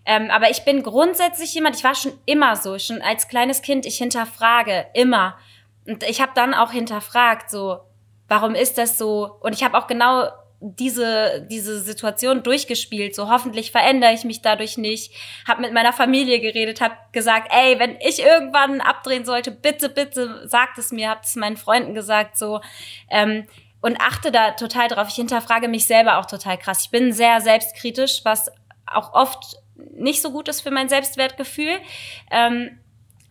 [0.06, 3.86] Ähm, aber ich bin grundsätzlich jemand, ich war schon immer so, schon als kleines Kind,
[3.86, 5.38] ich hinterfrage immer.
[5.86, 7.82] Und ich habe dann auch hinterfragt, so,
[8.30, 9.36] warum ist das so?
[9.42, 10.30] Und ich habe auch genau
[10.63, 13.15] diese, diese Situation durchgespielt.
[13.15, 15.12] So hoffentlich verändere ich mich dadurch nicht.
[15.47, 20.47] Hab mit meiner Familie geredet, hab gesagt, ey, wenn ich irgendwann abdrehen sollte, bitte, bitte
[20.47, 21.10] sagt es mir.
[21.10, 22.62] Hab es meinen Freunden gesagt, so.
[23.10, 23.47] Ähm,
[23.82, 25.08] und achte da total drauf.
[25.10, 26.84] Ich hinterfrage mich selber auch total krass.
[26.84, 28.52] Ich bin sehr selbstkritisch, was
[28.86, 31.80] auch oft nicht so gut ist für mein Selbstwertgefühl.
[32.30, 32.78] Ähm,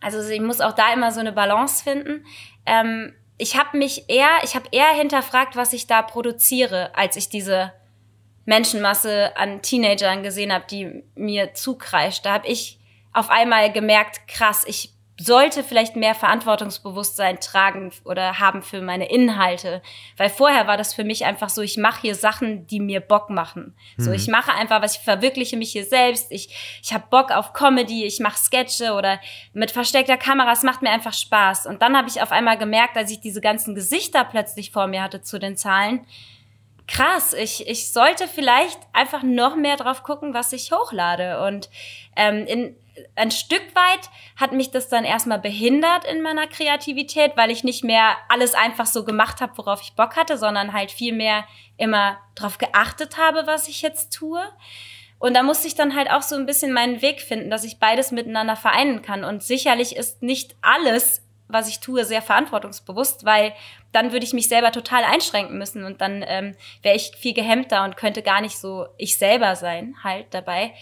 [0.01, 2.25] also ich muss auch da immer so eine Balance finden.
[2.65, 7.27] Ähm, ich habe mich eher, ich habe eher hinterfragt, was ich da produziere, als ich
[7.27, 7.73] diese
[8.45, 12.23] Menschenmasse an Teenagern gesehen habe, die mir zukreischt.
[12.23, 12.79] Da habe ich
[13.13, 19.81] auf einmal gemerkt, krass, ich sollte vielleicht mehr Verantwortungsbewusstsein tragen oder haben für meine Inhalte.
[20.17, 23.29] Weil vorher war das für mich einfach so, ich mache hier Sachen, die mir Bock
[23.29, 23.75] machen.
[23.97, 26.31] So, ich mache einfach was, ich verwirkliche mich hier selbst.
[26.31, 29.19] Ich, ich habe Bock auf Comedy, ich mache Sketche oder
[29.53, 31.67] mit versteckter Kamera, es macht mir einfach Spaß.
[31.67, 35.03] Und dann habe ich auf einmal gemerkt, als ich diese ganzen Gesichter plötzlich vor mir
[35.03, 36.05] hatte zu den Zahlen,
[36.87, 41.41] krass, ich, ich sollte vielleicht einfach noch mehr drauf gucken, was ich hochlade.
[41.45, 41.69] Und
[42.15, 42.75] ähm, in,
[43.15, 47.83] ein Stück weit hat mich das dann erstmal behindert in meiner Kreativität, weil ich nicht
[47.83, 51.45] mehr alles einfach so gemacht habe, worauf ich Bock hatte, sondern halt viel mehr
[51.77, 54.41] immer drauf geachtet habe, was ich jetzt tue.
[55.19, 57.79] Und da musste ich dann halt auch so ein bisschen meinen Weg finden, dass ich
[57.79, 59.23] beides miteinander vereinen kann.
[59.23, 63.53] Und sicherlich ist nicht alles, was ich tue, sehr verantwortungsbewusst, weil
[63.91, 67.83] dann würde ich mich selber total einschränken müssen und dann ähm, wäre ich viel gehemmter
[67.83, 70.73] und könnte gar nicht so ich selber sein halt dabei.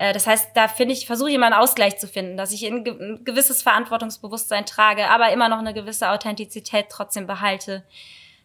[0.00, 2.66] Äh, das heißt, da finde ich, versuche ich immer einen Ausgleich zu finden, dass ich
[2.66, 7.84] ein, ge ein gewisses Verantwortungsbewusstsein trage, aber immer noch eine gewisse Authentizität trotzdem behalte.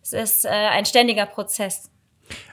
[0.04, 1.90] Es ist äh, ein ständiger Prozess.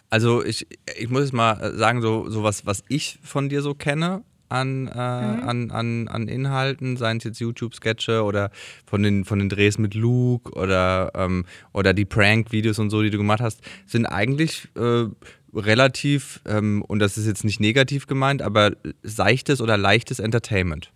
[0.09, 3.75] Also ich, ich muss jetzt mal sagen, so, so was, was ich von dir so
[3.75, 8.51] kenne an, äh, an, an, an Inhalten, seien es jetzt YouTube-Sketche oder
[8.87, 13.11] von den, von den Drehs mit Luke oder, ähm, oder die Prank-Videos und so, die
[13.11, 15.07] du gemacht hast, sind eigentlich äh,
[15.55, 20.91] relativ, ähm, und das ist jetzt nicht negativ gemeint, aber seichtes oder leichtes Entertainment.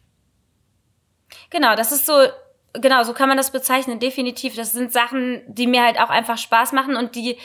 [1.51, 2.15] Genau, das ist so,
[2.73, 4.55] genau, so kann man das bezeichnen, definitiv.
[4.55, 7.37] Das sind Sachen, die mir halt auch einfach Spaß machen und die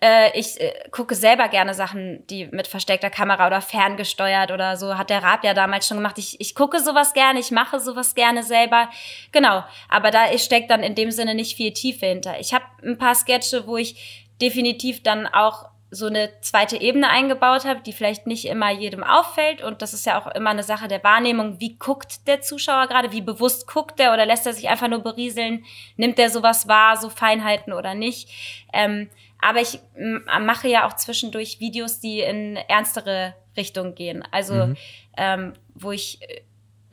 [0.00, 4.98] Äh, ich äh, gucke selber gerne Sachen, die mit versteckter Kamera oder ferngesteuert oder so,
[4.98, 6.18] hat der Raab ja damals schon gemacht.
[6.18, 8.90] Ich, ich gucke sowas gerne, ich mache sowas gerne selber.
[9.30, 12.40] Genau, aber da steckt dann in dem Sinne nicht viel Tiefe hinter.
[12.40, 17.64] Ich habe ein paar Sketche, wo ich definitiv dann auch so eine zweite Ebene eingebaut
[17.64, 19.62] habe, die vielleicht nicht immer jedem auffällt.
[19.62, 21.60] Und das ist ja auch immer eine Sache der Wahrnehmung.
[21.60, 23.12] Wie guckt der Zuschauer gerade?
[23.12, 25.64] Wie bewusst guckt er oder lässt er sich einfach nur berieseln?
[25.96, 28.28] Nimmt er sowas wahr, so Feinheiten oder nicht?
[28.72, 29.08] Ähm,
[29.40, 29.78] aber ich
[30.40, 34.24] mache ja auch zwischendurch Videos, die in ernstere Richtung gehen.
[34.30, 34.76] Also, mhm.
[35.16, 36.40] ähm, wo ich äh,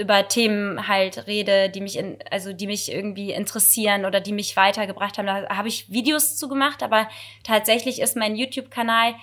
[0.02, 4.58] über Themen halt rede, die mich in, also die mich irgendwie interessieren oder die mich
[4.58, 5.28] weitergebracht haben.
[5.28, 7.08] Da habe ich Videos zu gemacht, aber
[7.44, 9.14] tatsächlich ist mein YouTube-Kanal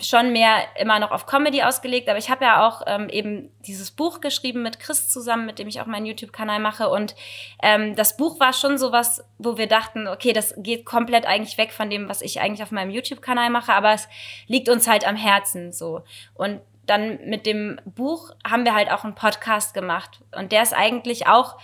[0.00, 3.90] schon mehr immer noch auf Comedy ausgelegt, aber ich habe ja auch ähm, eben dieses
[3.90, 6.90] Buch geschrieben mit Chris zusammen, mit dem ich auch meinen YouTube-Kanal mache.
[6.90, 7.14] Und
[7.62, 11.72] ähm, das Buch war schon sowas, wo wir dachten, okay, das geht komplett eigentlich weg
[11.72, 14.06] von dem, was ich eigentlich auf meinem YouTube-Kanal mache, aber es
[14.46, 16.02] liegt uns halt am Herzen so.
[16.34, 20.22] Und dann mit dem Buch haben wir halt auch einen Podcast gemacht.
[20.36, 21.58] Und der ist eigentlich auch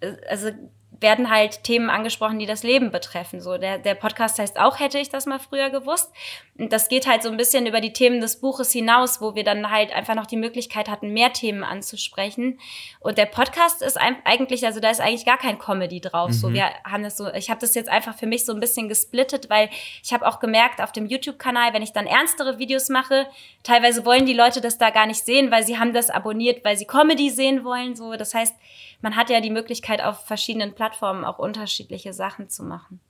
[0.00, 0.50] äh, also
[1.02, 3.40] werden halt Themen angesprochen, die das Leben betreffen.
[3.40, 6.12] So der, der Podcast heißt auch, hätte ich das mal früher gewusst.
[6.58, 9.42] Und das geht halt so ein bisschen über die Themen des Buches hinaus, wo wir
[9.42, 12.58] dann halt einfach noch die Möglichkeit hatten, mehr Themen anzusprechen.
[13.00, 16.28] Und der Podcast ist eigentlich, also da ist eigentlich gar kein Comedy drauf.
[16.28, 16.34] Mhm.
[16.34, 18.88] So wir haben das so, ich habe das jetzt einfach für mich so ein bisschen
[18.88, 19.70] gesplittet, weil
[20.02, 23.26] ich habe auch gemerkt auf dem YouTube-Kanal, wenn ich dann ernstere Videos mache,
[23.62, 26.76] teilweise wollen die Leute das da gar nicht sehen, weil sie haben das abonniert, weil
[26.76, 27.96] sie Comedy sehen wollen.
[27.96, 28.54] So, das heißt
[29.02, 33.00] man hat ja die Möglichkeit, auf verschiedenen Plattformen auch unterschiedliche Sachen zu machen.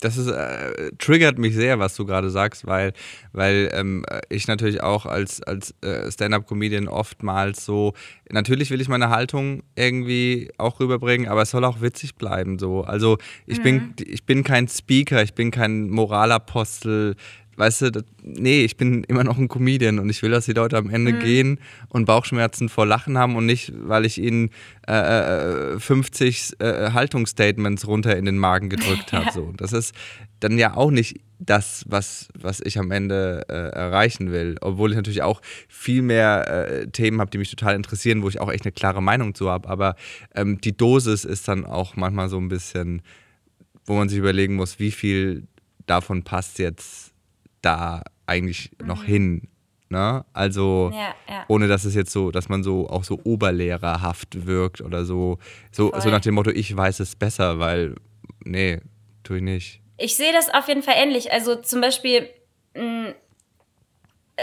[0.00, 2.92] Das ist, äh, triggert mich sehr, was du gerade sagst, weil,
[3.32, 7.94] weil ähm, ich natürlich auch als, als äh, Stand-up-Comedian oftmals so,
[8.30, 12.58] natürlich will ich meine Haltung irgendwie auch rüberbringen, aber es soll auch witzig bleiben.
[12.58, 12.82] So.
[12.82, 13.62] Also ich, mhm.
[13.62, 17.16] bin, ich bin kein Speaker, ich bin kein Moralapostel,
[17.56, 20.52] weißt du, das, nee, ich bin immer noch ein Comedian und ich will, dass die
[20.52, 21.20] Leute am Ende mhm.
[21.20, 24.50] gehen und Bauchschmerzen vor Lachen haben und nicht, weil ich ihnen
[24.86, 29.26] äh, 50 äh, äh, Haltungsstatements runter in den Magen gedrückt habe.
[29.36, 29.52] So.
[29.56, 29.94] Das ist
[30.40, 34.56] dann ja auch nicht das, was, was ich am Ende äh, erreichen will.
[34.60, 38.40] Obwohl ich natürlich auch viel mehr äh, Themen habe, die mich total interessieren, wo ich
[38.40, 39.68] auch echt eine klare Meinung zu habe.
[39.68, 39.96] Aber
[40.34, 43.02] ähm, die Dosis ist dann auch manchmal so ein bisschen,
[43.84, 45.46] wo man sich überlegen muss, wie viel
[45.86, 47.05] davon passt jetzt
[47.66, 48.86] da eigentlich mhm.
[48.86, 49.48] noch hin.
[49.88, 50.24] Ne?
[50.32, 51.44] Also ja, ja.
[51.48, 55.38] ohne dass es jetzt so, dass man so auch so oberlehrerhaft wirkt oder so,
[55.70, 57.94] so, so nach dem Motto, ich weiß es besser, weil,
[58.44, 58.80] nee,
[59.22, 59.80] tue ich nicht.
[59.98, 61.32] Ich sehe das auf jeden Fall ähnlich.
[61.32, 62.28] Also zum Beispiel
[62.74, 63.14] mh, mm,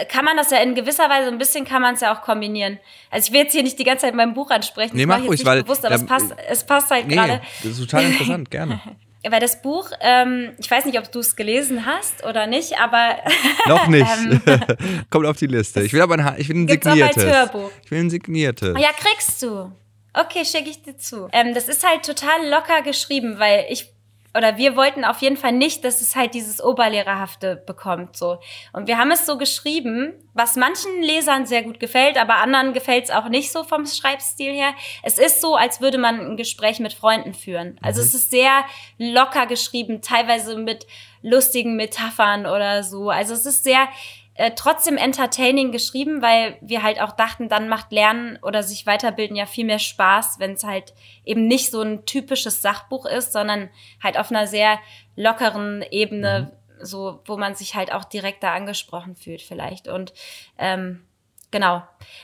[0.09, 2.79] kann man das ja in gewisser Weise ein bisschen kann man es ja auch kombinieren.
[3.11, 4.95] Also ich will jetzt hier nicht die ganze Zeit mein Buch ansprechen.
[4.95, 7.41] Nee, mach ruhig, weil bewusst, aber ja, es passt, es passt halt nee, gerade.
[7.61, 8.81] Das ist total interessant, gerne.
[9.29, 13.17] Weil das Buch, ähm, ich weiß nicht, ob du es gelesen hast oder nicht, aber.
[13.67, 14.07] Noch nicht.
[14.45, 14.61] ähm,
[15.09, 15.81] Kommt auf die Liste.
[15.83, 17.23] Ich will aber ein, ich will ein signiertes.
[17.23, 17.71] Auch als Hörbuch.
[17.83, 18.75] Ich will ein signiertes.
[18.75, 19.71] Oh ja, kriegst du.
[20.13, 21.27] Okay, schicke ich dir zu.
[21.31, 23.91] Ähm, das ist halt total locker geschrieben, weil ich
[24.35, 28.39] oder wir wollten auf jeden Fall nicht, dass es halt dieses Oberlehrerhafte bekommt, so.
[28.71, 33.05] Und wir haben es so geschrieben, was manchen Lesern sehr gut gefällt, aber anderen gefällt
[33.05, 34.73] es auch nicht so vom Schreibstil her.
[35.03, 37.77] Es ist so, als würde man ein Gespräch mit Freunden führen.
[37.81, 38.07] Also mhm.
[38.07, 38.65] es ist sehr
[38.97, 40.87] locker geschrieben, teilweise mit
[41.21, 43.09] lustigen Metaphern oder so.
[43.09, 43.87] Also es ist sehr,
[44.35, 49.35] äh, trotzdem entertaining geschrieben, weil wir halt auch dachten, dann macht Lernen oder sich weiterbilden
[49.35, 50.93] ja viel mehr Spaß, wenn es halt
[51.23, 53.69] eben nicht so ein typisches Sachbuch ist, sondern
[54.01, 54.79] halt auf einer sehr
[55.15, 56.85] lockeren Ebene, mhm.
[56.85, 59.87] so wo man sich halt auch direkt da angesprochen fühlt vielleicht.
[59.87, 60.13] Und
[60.57, 61.03] ähm,
[61.51, 61.83] genau.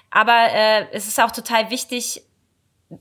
[0.09, 2.23] Aber äh, es ist auch total wichtig,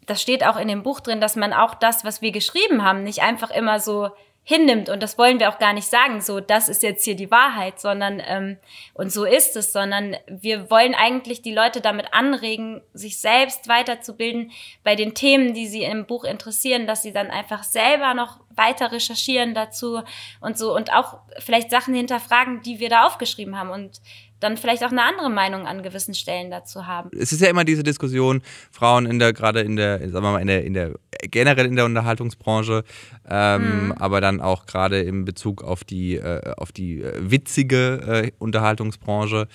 [0.04, 3.04] das steht auch in dem Buch drin, dass man auch das, was wir geschrieben haben,
[3.04, 4.10] nicht einfach immer so
[4.48, 4.88] hinnimmt.
[4.88, 7.78] Und das wollen wir auch gar nicht sagen, so, das ist jetzt hier die Wahrheit,
[7.78, 8.56] sondern, ähm,
[8.94, 14.50] und so ist es, sondern wir wollen eigentlich die Leute damit anregen, sich selbst weiterzubilden
[14.84, 18.90] bei den Themen, die sie im Buch interessieren, dass sie dann einfach selber noch weiter
[18.90, 20.00] recherchieren dazu
[20.40, 24.00] und so und auch vielleicht Sachen hinterfragen, die wir da aufgeschrieben haben und
[24.40, 27.10] dann vielleicht auch eine andere Meinung an gewissen Stellen dazu haben.
[27.18, 30.40] Es ist ja immer diese Diskussion, Frauen in der, gerade in der, sagen wir mal,
[30.40, 32.84] in der, in der generell in der Unterhaltungsbranche,
[33.28, 33.92] ähm, mhm.
[33.92, 39.48] aber dann auch gerade in Bezug auf die, äh, auf die äh, witzige äh, Unterhaltungsbranche.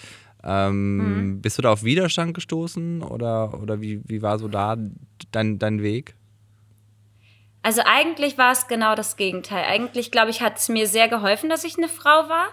[0.44, 1.42] Ähm, mhm.
[1.42, 4.76] Bist du da auf Widerstand gestoßen oder, oder wie, wie war so da
[5.32, 6.16] dein, dein Weg?
[7.62, 9.64] Also eigentlich war es genau das Gegenteil.
[9.64, 12.48] Eigentlich, glaube ich, hat es mir sehr geholfen, dass ich eine Frau war.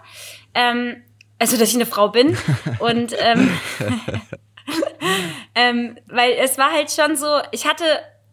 [0.55, 1.03] Ähm,
[1.41, 2.39] also dass ich eine Frau bin.
[2.79, 3.59] Und ähm,
[5.57, 7.85] ähm, weil es war halt schon so, ich hatte,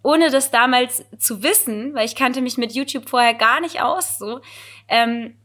[0.04, 4.20] ohne das damals zu wissen, weil ich kannte mich mit YouTube vorher gar nicht aus,
[4.20, 4.42] so,
[4.88, 5.36] ähm,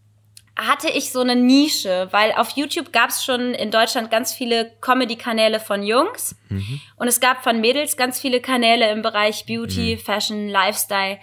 [0.54, 4.70] hatte ich so eine Nische, weil auf YouTube gab es schon in Deutschland ganz viele
[4.82, 6.80] Comedy-Kanäle von Jungs mhm.
[6.96, 10.04] und es gab von Mädels ganz viele Kanäle im Bereich Beauty, mhm.
[10.04, 11.18] Fashion, Lifestyle.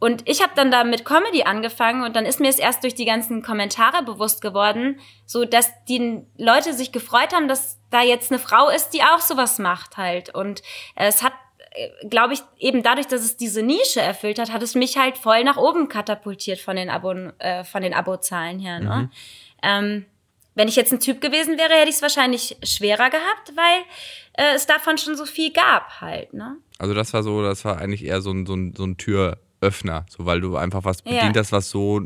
[0.00, 2.94] Und ich habe dann da mit Comedy angefangen und dann ist mir es erst durch
[2.94, 8.32] die ganzen Kommentare bewusst geworden, so dass die Leute sich gefreut haben, dass da jetzt
[8.32, 10.34] eine Frau ist, die auch sowas macht halt.
[10.34, 10.62] Und
[10.96, 11.34] es hat
[12.08, 15.44] glaube ich, eben dadurch, dass es diese Nische erfüllt hat, hat es mich halt voll
[15.44, 18.80] nach oben katapultiert von den, Abon äh, von den Abozahlen her.
[18.80, 18.96] Ne?
[18.96, 19.10] Mhm.
[19.62, 20.06] Ähm,
[20.54, 23.82] wenn ich jetzt ein Typ gewesen wäre, hätte ich es wahrscheinlich schwerer gehabt, weil
[24.32, 26.34] äh, es davon schon so viel gab halt.
[26.34, 26.56] Ne?
[26.78, 28.96] Also das war so, das war eigentlich eher so ein, so ein, so ein
[29.60, 31.40] Türöffner, so weil du einfach was bedient ja.
[31.40, 32.02] hast, was so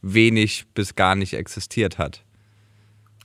[0.00, 2.22] wenig bis gar nicht existiert hat.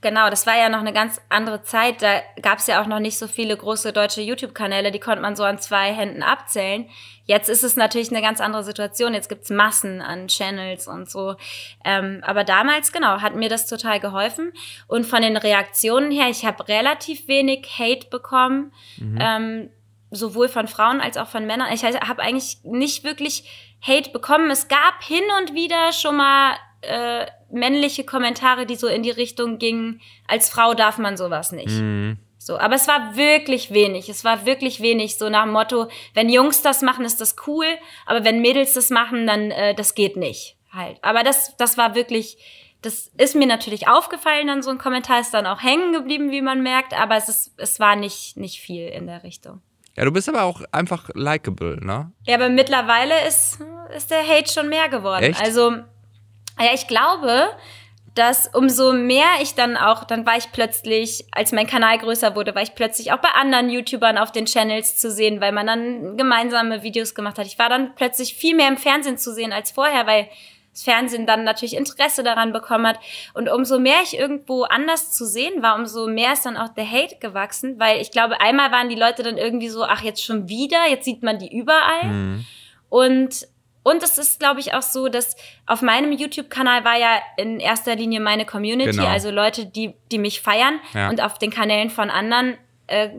[0.00, 2.02] Genau, das war ja noch eine ganz andere Zeit.
[2.02, 5.34] Da gab es ja auch noch nicht so viele große deutsche YouTube-Kanäle, die konnte man
[5.34, 6.88] so an zwei Händen abzählen.
[7.24, 9.12] Jetzt ist es natürlich eine ganz andere Situation.
[9.12, 11.34] Jetzt gibt's Massen an Channels und so.
[11.84, 14.52] Ähm, aber damals, genau, hat mir das total geholfen.
[14.86, 19.18] Und von den Reaktionen her, ich habe relativ wenig Hate bekommen, mhm.
[19.20, 19.70] ähm,
[20.10, 21.72] sowohl von Frauen als auch von Männern.
[21.72, 23.44] Ich habe eigentlich nicht wirklich
[23.80, 24.50] Hate bekommen.
[24.50, 29.58] Es gab hin und wieder schon mal äh, männliche Kommentare, die so in die Richtung
[29.58, 31.80] gingen, als Frau darf man sowas nicht.
[31.80, 32.18] Mhm.
[32.38, 34.08] So, aber es war wirklich wenig.
[34.08, 35.18] Es war wirklich wenig.
[35.18, 37.66] So nach dem Motto, wenn Jungs das machen, ist das cool,
[38.06, 40.56] aber wenn Mädels das machen, dann äh, das geht nicht.
[40.72, 40.98] Halt.
[41.02, 42.38] Aber das, das war wirklich,
[42.82, 46.42] das ist mir natürlich aufgefallen, dann so ein Kommentar ist dann auch hängen geblieben, wie
[46.42, 49.62] man merkt, aber es ist, es war nicht, nicht viel in der Richtung.
[49.98, 52.12] Ja, du bist aber auch einfach likable, ne?
[52.24, 53.58] Ja, aber mittlerweile ist,
[53.96, 55.24] ist der Hate schon mehr geworden.
[55.24, 55.42] Echt?
[55.42, 57.48] Also, ja, ich glaube,
[58.14, 62.54] dass umso mehr ich dann auch, dann war ich plötzlich, als mein Kanal größer wurde,
[62.54, 66.16] war ich plötzlich auch bei anderen YouTubern auf den Channels zu sehen, weil man dann
[66.16, 67.46] gemeinsame Videos gemacht hat.
[67.48, 70.28] Ich war dann plötzlich viel mehr im Fernsehen zu sehen als vorher, weil
[70.78, 73.00] das Fernsehen dann natürlich Interesse daran bekommen hat.
[73.34, 76.88] Und umso mehr ich irgendwo anders zu sehen war, umso mehr ist dann auch der
[76.88, 80.48] Hate gewachsen, weil ich glaube, einmal waren die Leute dann irgendwie so, ach, jetzt schon
[80.48, 82.04] wieder, jetzt sieht man die überall.
[82.04, 82.46] Mhm.
[82.88, 83.48] Und
[83.84, 87.96] und es ist, glaube ich, auch so, dass auf meinem YouTube-Kanal war ja in erster
[87.96, 89.06] Linie meine Community, genau.
[89.06, 90.78] also Leute, die, die mich feiern.
[90.92, 91.08] Ja.
[91.08, 92.58] Und auf den Kanälen von anderen
[92.88, 93.10] äh,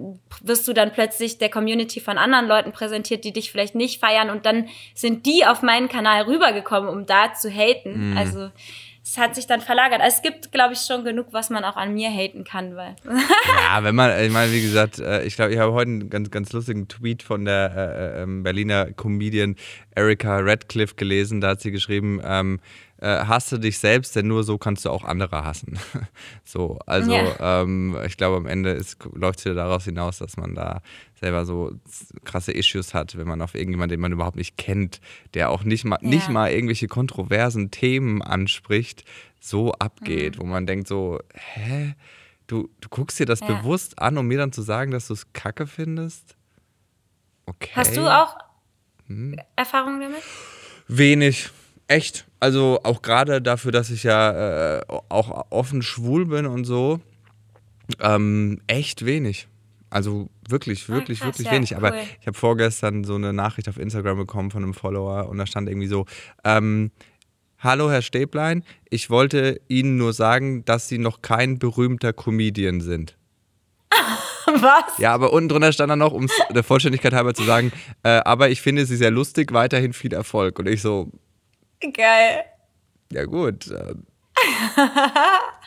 [0.42, 4.30] wirst du dann plötzlich der Community von anderen Leuten präsentiert, die dich vielleicht nicht feiern.
[4.30, 8.12] Und dann sind die auf meinen Kanal rübergekommen, um da zu haten.
[8.12, 8.18] Mhm.
[8.18, 8.50] Also
[9.04, 10.02] es hat sich dann verlagert.
[10.02, 12.96] Also es gibt, glaube ich, schon genug, was man auch an mir haten kann, weil.
[13.06, 16.30] ja, wenn man, ich meine, wie gesagt, äh, ich glaube, ich habe heute einen ganz,
[16.30, 19.56] ganz lustigen Tweet von der äh, ähm, Berliner Comedian
[19.96, 21.42] Erika Radcliffe gelesen.
[21.42, 22.60] Da hat sie geschrieben, ähm,
[23.02, 25.80] äh, hasse dich selbst, denn nur so kannst du auch andere hassen.
[26.44, 27.62] so, also ja.
[27.62, 28.82] ähm, ich glaube, am Ende
[29.14, 30.82] läuft es wieder daraus hinaus, dass man da
[31.20, 31.72] selber so
[32.26, 35.00] krasse Issues hat, wenn man auf irgendjemanden, den man überhaupt nicht kennt,
[35.34, 36.10] der auch nicht mal, ja.
[36.10, 39.06] nicht mal irgendwelche kontroversen Themen anspricht,
[39.40, 40.42] so abgeht, mhm.
[40.42, 41.96] wo man denkt so, hä?
[42.48, 43.48] Du, du guckst dir das ja.
[43.48, 46.36] bewusst an, um mir dann zu sagen, dass du es kacke findest?
[47.46, 47.70] Okay.
[47.76, 48.38] Hast du auch
[49.06, 49.40] hm?
[49.56, 50.22] Erfahrungen damit?
[50.88, 51.50] Wenig.
[51.88, 52.26] Echt.
[52.39, 57.02] Also auch gerade dafür, dass ich ja äh, auch offen schwul bin und so.
[57.99, 59.47] Ähm, echt wenig.
[59.89, 61.71] Also wirklich, ah, wirklich, ah, krass, wirklich ja, wenig.
[61.71, 61.78] Cool.
[61.78, 65.45] Aber ich habe vorgestern so eine Nachricht auf Instagram bekommen von einem Follower und da
[65.45, 66.06] stand irgendwie so,
[66.43, 66.91] ähm,
[67.62, 73.17] Hallo Herr Stäblein, ich wollte Ihnen nur sagen, dass Sie noch kein berühmter Comedian sind.
[74.45, 74.97] Was?
[74.97, 77.73] Ja, aber unten drunter stand dann noch, um es der Vollständigkeit halber zu sagen,
[78.04, 80.58] äh, aber ich finde Sie sehr lustig, weiterhin viel Erfolg.
[80.58, 81.12] Und ich so,
[81.82, 82.44] Geil.
[83.12, 83.68] Ja, gut.
[83.68, 84.06] Ähm,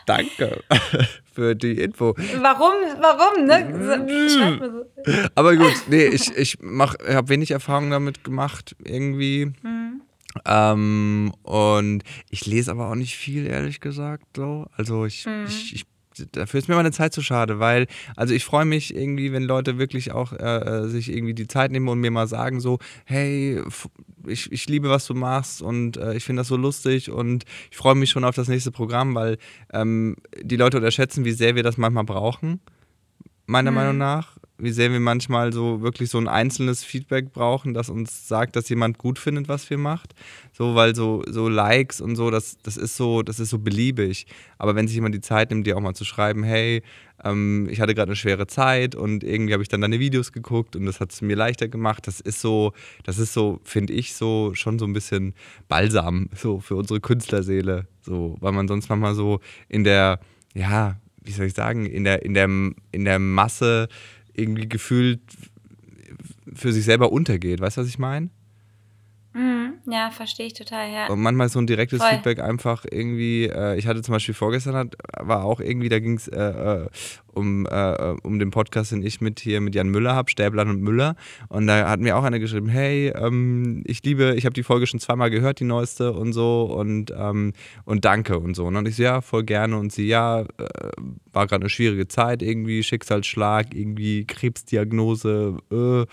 [0.07, 0.63] danke
[1.33, 2.15] für die Info.
[2.41, 2.75] Warum?
[3.01, 3.47] Warum?
[3.47, 4.29] Ne?
[4.29, 4.85] So.
[5.35, 9.53] Aber gut, nee, ich, ich habe wenig Erfahrung damit gemacht, irgendwie.
[9.63, 10.03] Mhm.
[10.47, 14.25] Ähm, und ich lese aber auch nicht viel, ehrlich gesagt.
[14.37, 14.67] So.
[14.77, 15.45] Also ich, mhm.
[15.47, 15.92] ich, ich
[16.33, 19.79] dafür ist mir meine Zeit zu schade, weil, also ich freue mich irgendwie, wenn Leute
[19.79, 23.61] wirklich auch äh, äh, sich irgendwie die Zeit nehmen und mir mal sagen so, hey,
[24.27, 27.77] ich, ich liebe, was du machst und äh, ich finde das so lustig und ich
[27.77, 29.39] freue mich schon auf das nächste Programm, weil
[29.73, 32.61] ähm, die Leute unterschätzen, wie sehr wir das manchmal brauchen,
[33.47, 33.77] meiner mhm.
[33.77, 38.29] Meinung nach wie sehr wir manchmal so wirklich so ein einzelnes Feedback brauchen, das uns
[38.29, 40.15] sagt, dass jemand gut findet, was wir macht.
[40.53, 44.27] So, weil so, so Likes und so, das, das ist so, das ist so beliebig.
[44.59, 46.83] Aber wenn sich jemand die Zeit nimmt, dir auch mal zu schreiben, hey,
[47.25, 50.77] ähm, ich hatte gerade eine schwere Zeit und irgendwie habe ich dann deine Videos geguckt
[50.77, 52.07] und das hat es mir leichter gemacht.
[52.07, 52.73] Das ist so,
[53.05, 55.35] das ist so, finde ich, so schon so ein bisschen
[55.69, 57.87] Balsam so für unsere Künstlerseele.
[58.01, 60.21] So, weil man sonst manchmal so in der,
[60.55, 62.49] ja, wie soll ich sagen, in der, in der,
[62.91, 63.89] in der Masse
[64.35, 65.21] irgendwie gefühlt
[66.55, 67.61] für sich selber untergeht.
[67.61, 68.31] Weißt du, was ich meine?
[69.35, 69.73] Mhm.
[69.91, 71.07] ja, verstehe ich total, ja.
[71.07, 72.11] Und manchmal so ein direktes Voll.
[72.11, 76.17] Feedback einfach irgendwie, äh, ich hatte zum Beispiel vorgestern, hat, war auch irgendwie, da ging
[76.17, 76.89] es äh, äh,
[77.33, 80.83] um, äh, um den Podcast, den ich mit hier mit Jan Müller habe, Stäblein und
[80.83, 81.17] Müller.
[81.49, 84.87] Und da hat mir auch einer geschrieben, hey, ähm, ich liebe, ich habe die Folge
[84.87, 88.67] schon zweimal gehört, die neueste und so und, ähm, und danke und so.
[88.67, 89.79] Und ich so, ja, voll gerne.
[89.79, 90.45] Und sie, ja, äh,
[91.33, 96.05] war gerade eine schwierige Zeit, irgendwie Schicksalsschlag, irgendwie Krebsdiagnose äh,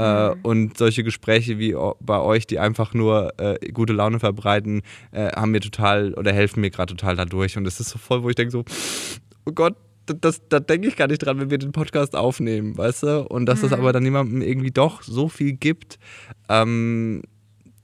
[0.00, 4.82] äh, und solche Gespräche wie bei euch, die einfach nur äh, gute Laune verbreiten,
[5.12, 7.56] äh, haben mir total oder helfen mir gerade total dadurch.
[7.56, 8.64] Und es ist so voll, wo ich denke so,
[9.46, 12.76] oh Gott, das, das, da denke ich gar nicht dran, wenn wir den Podcast aufnehmen,
[12.76, 13.26] weißt du?
[13.26, 15.98] Und dass es aber dann jemandem irgendwie doch so viel gibt,
[16.48, 17.22] ähm,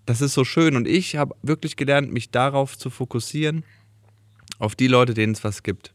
[0.07, 0.77] das ist so schön.
[0.77, 3.65] Und ich habe wirklich gelernt, mich darauf zu fokussieren,
[4.59, 5.95] auf die Leute, denen es was gibt.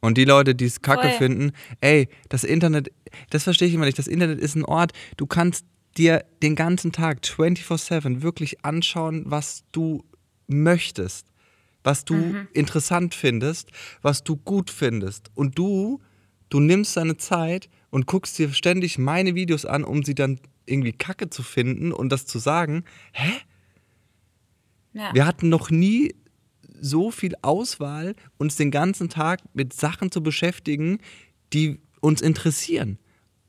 [0.00, 1.18] Und die Leute, die es kacke Voll.
[1.18, 2.92] finden, ey, das Internet,
[3.30, 3.98] das verstehe ich immer nicht.
[3.98, 5.64] Das Internet ist ein Ort, du kannst
[5.96, 10.04] dir den ganzen Tag 24-7 wirklich anschauen, was du
[10.46, 11.26] möchtest,
[11.82, 13.70] was du interessant findest,
[14.02, 15.30] was du gut findest.
[15.34, 16.00] Und du,
[16.50, 20.92] du nimmst deine Zeit und guckst dir ständig meine Videos an, um sie dann irgendwie
[20.92, 23.32] kacke zu finden und das zu sagen, hä?
[24.92, 25.14] ja.
[25.14, 26.14] Wir hatten noch nie
[26.80, 30.98] so viel Auswahl, uns den ganzen Tag mit Sachen zu beschäftigen,
[31.52, 32.98] die uns interessieren.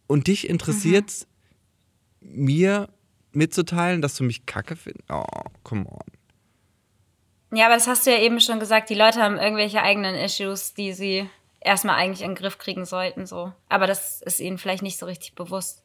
[0.07, 1.27] Und dich interessiert
[2.21, 2.89] mir
[3.31, 5.09] mitzuteilen, dass du mich kacke findest.
[5.09, 5.25] Oh,
[5.63, 7.57] come on.
[7.57, 10.73] Ja, aber das hast du ja eben schon gesagt, die Leute haben irgendwelche eigenen Issues,
[10.73, 11.29] die sie
[11.61, 13.53] erstmal eigentlich in den Griff kriegen sollten, so.
[13.69, 15.83] Aber das ist ihnen vielleicht nicht so richtig bewusst.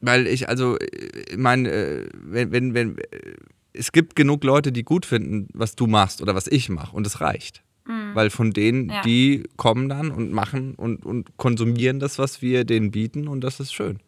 [0.00, 3.36] Weil ich, also, ich meine, äh, wenn, wenn, wenn, äh,
[3.78, 7.06] es gibt genug Leute, die gut finden, was du machst oder was ich mache und
[7.06, 7.62] es reicht.
[8.12, 9.00] Weil von denen, Ja.
[9.00, 13.60] die kommen dann und machen und, und konsumieren das, was wir denen bieten und das
[13.60, 14.00] ist schön.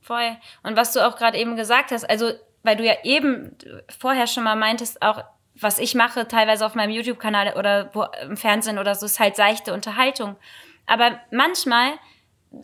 [0.00, 0.36] Voll.
[0.62, 2.30] Und was du auch gerade eben gesagt hast, also,
[2.62, 3.56] weil du ja eben
[3.98, 5.24] vorher schon mal meintest, auch
[5.60, 9.34] was ich mache, teilweise auf meinem YouTube-Kanal oder wo, im Fernsehen oder so, ist halt
[9.34, 10.36] seichte Unterhaltung.
[10.86, 11.94] Aber manchmal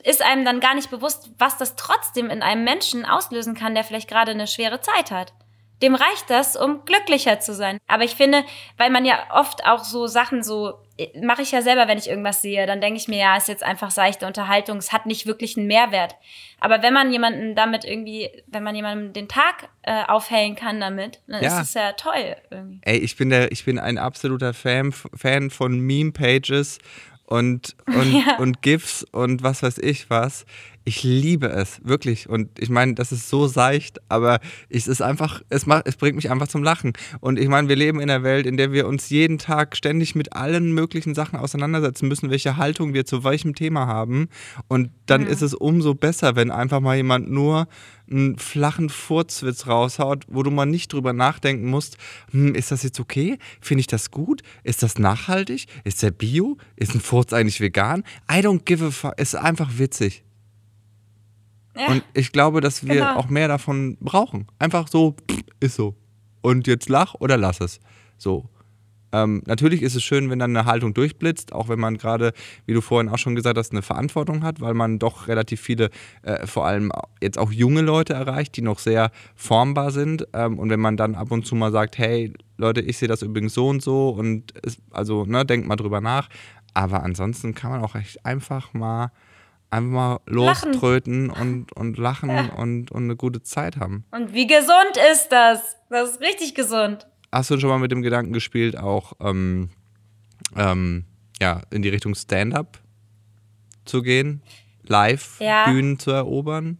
[0.05, 3.83] ist einem dann gar nicht bewusst, was das trotzdem in einem Menschen auslösen kann, der
[3.83, 5.33] vielleicht gerade eine schwere Zeit hat.
[5.82, 7.78] Dem reicht das, um glücklicher zu sein.
[7.86, 8.44] Aber ich finde,
[8.76, 10.74] weil man ja oft auch so Sachen so,
[11.22, 13.62] mache ich ja selber, wenn ich irgendwas sehe, dann denke ich mir, ja, ist jetzt
[13.62, 16.16] einfach seichte Unterhaltung, es hat nicht wirklich einen Mehrwert.
[16.58, 21.20] Aber wenn man jemanden damit irgendwie, wenn man jemandem den Tag äh, aufhellen kann damit,
[21.28, 21.60] dann Ja.
[21.60, 22.80] ist es ja toll irgendwie.
[22.82, 26.78] Ey, ich bin der, ich bin ein absoluter Fan, Fan von Meme-Pages
[27.26, 28.36] und, und, Ja.
[28.38, 30.44] und GIFs und was weiß ich was.
[30.88, 32.31] Ich liebe es, wirklich.
[32.31, 36.16] Und ich meine, das ist so seicht, aber es ist einfach, es, macht, es bringt
[36.16, 36.94] mich einfach zum Lachen.
[37.20, 40.14] Und ich meine, wir leben in einer Welt, in der wir uns jeden Tag ständig
[40.14, 44.29] mit allen möglichen Sachen auseinandersetzen müssen, welche Haltung wir zu welchem Thema haben.
[44.66, 47.68] Und dann ist es umso besser, wenn einfach mal jemand nur
[48.11, 51.98] einen flachen Furzwitz raushaut, wo du mal nicht drüber nachdenken musst,
[52.31, 53.37] hm, ist das jetzt okay?
[53.61, 54.40] Finde ich das gut?
[54.64, 55.66] Ist das nachhaltig?
[55.85, 56.57] Ist der Bio?
[56.77, 58.05] Ist ein Furz eigentlich vegan?
[58.33, 59.20] I don't give a fuck.
[59.20, 60.24] Ist einfach witzig.
[61.78, 61.88] Ja.
[61.92, 63.16] Und ich glaube, dass wir Genau.
[63.16, 64.46] auch mehr davon brauchen.
[64.58, 65.94] Einfach so, pff, ist so.
[66.40, 67.80] Und jetzt lach oder lass es.
[68.16, 68.48] So.
[69.10, 72.34] Ähm, natürlich ist es schön, wenn dann eine Haltung durchblitzt, auch wenn man gerade,
[72.66, 75.88] wie du vorhin auch schon gesagt hast, eine Verantwortung hat, weil man doch relativ viele,
[76.22, 80.26] äh, vor allem jetzt auch junge Leute erreicht, die noch sehr formbar sind.
[80.34, 83.22] Ähm, und wenn man dann ab und zu mal sagt, hey Leute, ich sehe das
[83.22, 86.28] übrigens so und so und es, also ne, denkt mal drüber nach.
[86.74, 89.10] Aber ansonsten kann man auch echt einfach mal
[89.70, 94.04] einfach mal loströten und, und lachen und, und eine gute Zeit haben.
[94.11, 95.76] Und wie gesund ist das?
[95.90, 97.07] Das ist richtig gesund.
[97.33, 99.70] Hast du schon mal mit dem Gedanken gespielt, auch ähm,
[100.57, 101.04] ähm,
[101.40, 102.78] ja, in die Richtung Stand-up
[103.85, 104.42] zu gehen?
[104.83, 105.66] Live Ja.
[105.66, 106.78] Bühnen zu erobern?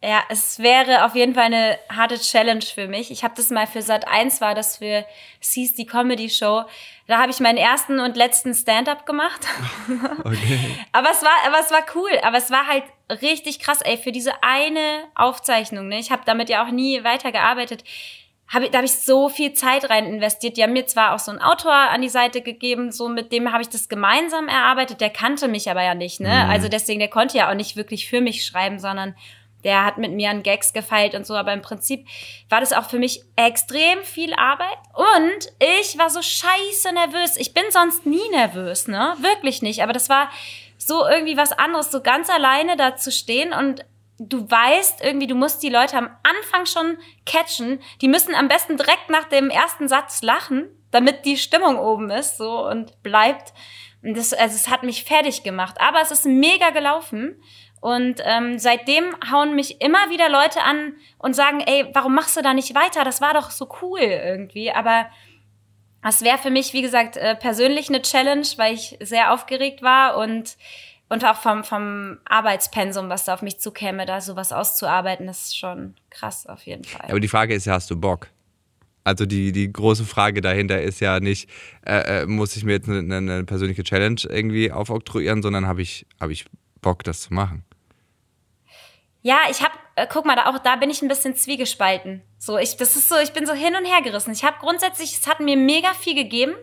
[0.00, 3.10] Ja, es wäre auf jeden Fall eine harte Challenge für mich.
[3.10, 5.04] Ich habe das mal für Sat 1 war das für
[5.40, 6.62] Sees die Comedy Show.
[7.08, 9.46] Da habe ich meinen ersten und letzten Stand-up gemacht.
[10.24, 10.58] Okay.
[10.92, 12.84] aber es war aber es war cool, aber es war halt
[13.22, 15.98] richtig krass, ey, für diese eine Aufzeichnung, ne?
[15.98, 17.82] Ich habe damit ja auch nie weitergearbeitet.
[18.52, 20.56] Hab, da habe ich so viel Zeit rein investiert.
[20.56, 23.52] Die haben mir zwar auch so einen Autor an die Seite gegeben, so mit dem
[23.52, 25.00] habe ich das gemeinsam erarbeitet.
[25.00, 26.46] Der kannte mich aber ja nicht, ne?
[26.48, 29.14] Also deswegen, der konnte ja auch nicht wirklich für mich schreiben, sondern
[29.68, 31.34] der hat mit mir an Gags gefeilt und so.
[31.36, 32.08] Aber im Prinzip
[32.48, 34.78] war das auch für mich extrem viel Arbeit.
[34.94, 37.36] Und ich war so scheiße nervös.
[37.36, 39.14] Ich bin sonst nie nervös, ne?
[39.20, 39.82] Wirklich nicht.
[39.82, 40.30] Aber das war
[40.78, 43.84] so irgendwie was anderes, so ganz alleine da zu stehen und
[44.18, 47.78] du weißt irgendwie, du musst die Leute am Anfang schon catchen.
[48.00, 52.38] Die müssen am besten direkt nach dem ersten Satz lachen, damit die Stimmung oben ist
[52.38, 53.52] so und bleibt.
[54.02, 55.76] Und das, also es hat mich fertig gemacht.
[55.78, 57.40] Aber es ist mega gelaufen.
[57.80, 62.42] Und ähm, seitdem hauen mich immer wieder Leute an und sagen, ey, warum machst du
[62.42, 63.04] da nicht weiter?
[63.04, 64.72] Das war doch so cool irgendwie.
[64.72, 65.06] Aber
[66.02, 70.16] das wäre für mich, wie gesagt, äh, persönlich eine Challenge, weil ich sehr aufgeregt war
[70.16, 70.56] und,
[71.08, 75.94] und auch vom, vom Arbeitspensum, was da auf mich zukäme, da sowas auszuarbeiten, ist schon
[76.10, 77.10] krass auf jeden Fall.
[77.10, 78.28] Aber die Frage ist ja, hast du Bock?
[79.04, 81.48] Also die, die große Frage dahinter ist ja nicht,
[81.86, 86.06] äh, äh muss ich mir jetzt eine, eine, persönliche Challenge irgendwie aufoktroyieren, sondern habe ich,
[86.20, 86.44] hab ich
[86.82, 87.64] Bock, das zu machen.
[89.22, 92.22] Ja, ich habe, äh, guck mal, da, auch da bin ich ein bisschen zwiegespalten.
[92.38, 94.32] So, ich, das ist so, ich bin so hin und her gerissen.
[94.32, 96.54] Ich habe grundsätzlich, es hat mir mega viel gegeben.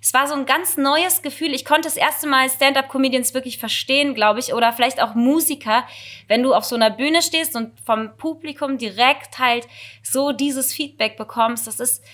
[0.00, 1.52] Es war so ein ganz neues Gefühl.
[1.52, 5.84] Ich konnte das erste Mal Stand-up-Comedians wirklich verstehen, glaube ich, oder vielleicht auch Musiker,
[6.28, 9.66] wenn du auf so einer Bühne stehst und vom Publikum direkt halt
[10.02, 11.66] so dieses Feedback bekommst.
[11.66, 12.04] Das ist,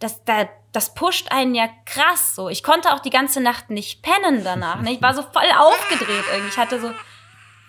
[0.00, 2.34] das, das, das pusht einen ja krass.
[2.34, 4.82] So, ich konnte auch die ganze Nacht nicht pennen danach.
[4.82, 4.92] Ne?
[4.92, 6.50] Ich war so voll aufgedreht irgendwie.
[6.50, 6.92] Ich hatte so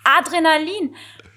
[0.04, 0.94] Adrenalin.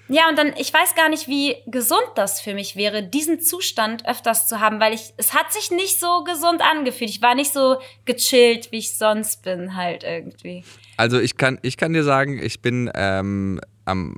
[0.08, 4.06] Ja, und dann, ich weiß gar nicht, wie gesund das für mich wäre, diesen Zustand
[4.06, 7.08] öfters zu haben, weil ich, es hat sich nicht so gesund angefühlt.
[7.08, 10.64] Ich war nicht so gechillt, wie ich sonst bin, halt irgendwie.
[10.96, 14.16] Also ich kann, ich kann dir sagen, ich bin ähm, am,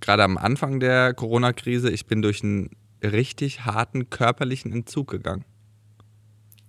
[0.00, 2.70] gerade am Anfang der Corona-Krise, ich bin durch einen
[3.02, 5.44] richtig harten körperlichen Entzug gegangen.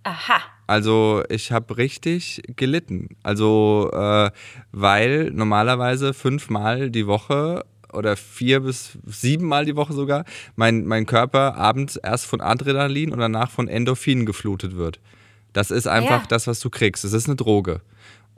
[0.04, 0.42] Aha.
[0.68, 3.10] Also ich habe richtig gelitten.
[3.24, 4.32] Also äh,
[4.72, 10.26] weil normalerweise fünfmal die Woche oder vier bis sieben Mal die Woche sogar
[10.56, 15.00] mein, mein Körper abends erst von Adrenalin und danach von Endorphinen geflutet wird.
[15.54, 16.28] Das ist einfach ja.
[16.28, 17.04] das, was du kriegst.
[17.04, 17.82] Das ist eine Droge.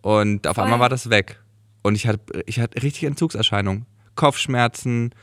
[0.01, 0.65] Und auf Voll.
[0.65, 1.39] einmal war das weg.
[1.81, 3.85] Und ich hatte, ich hatte richtig Entzugserscheinungen.
[4.15, 5.13] Kopfschmerzen,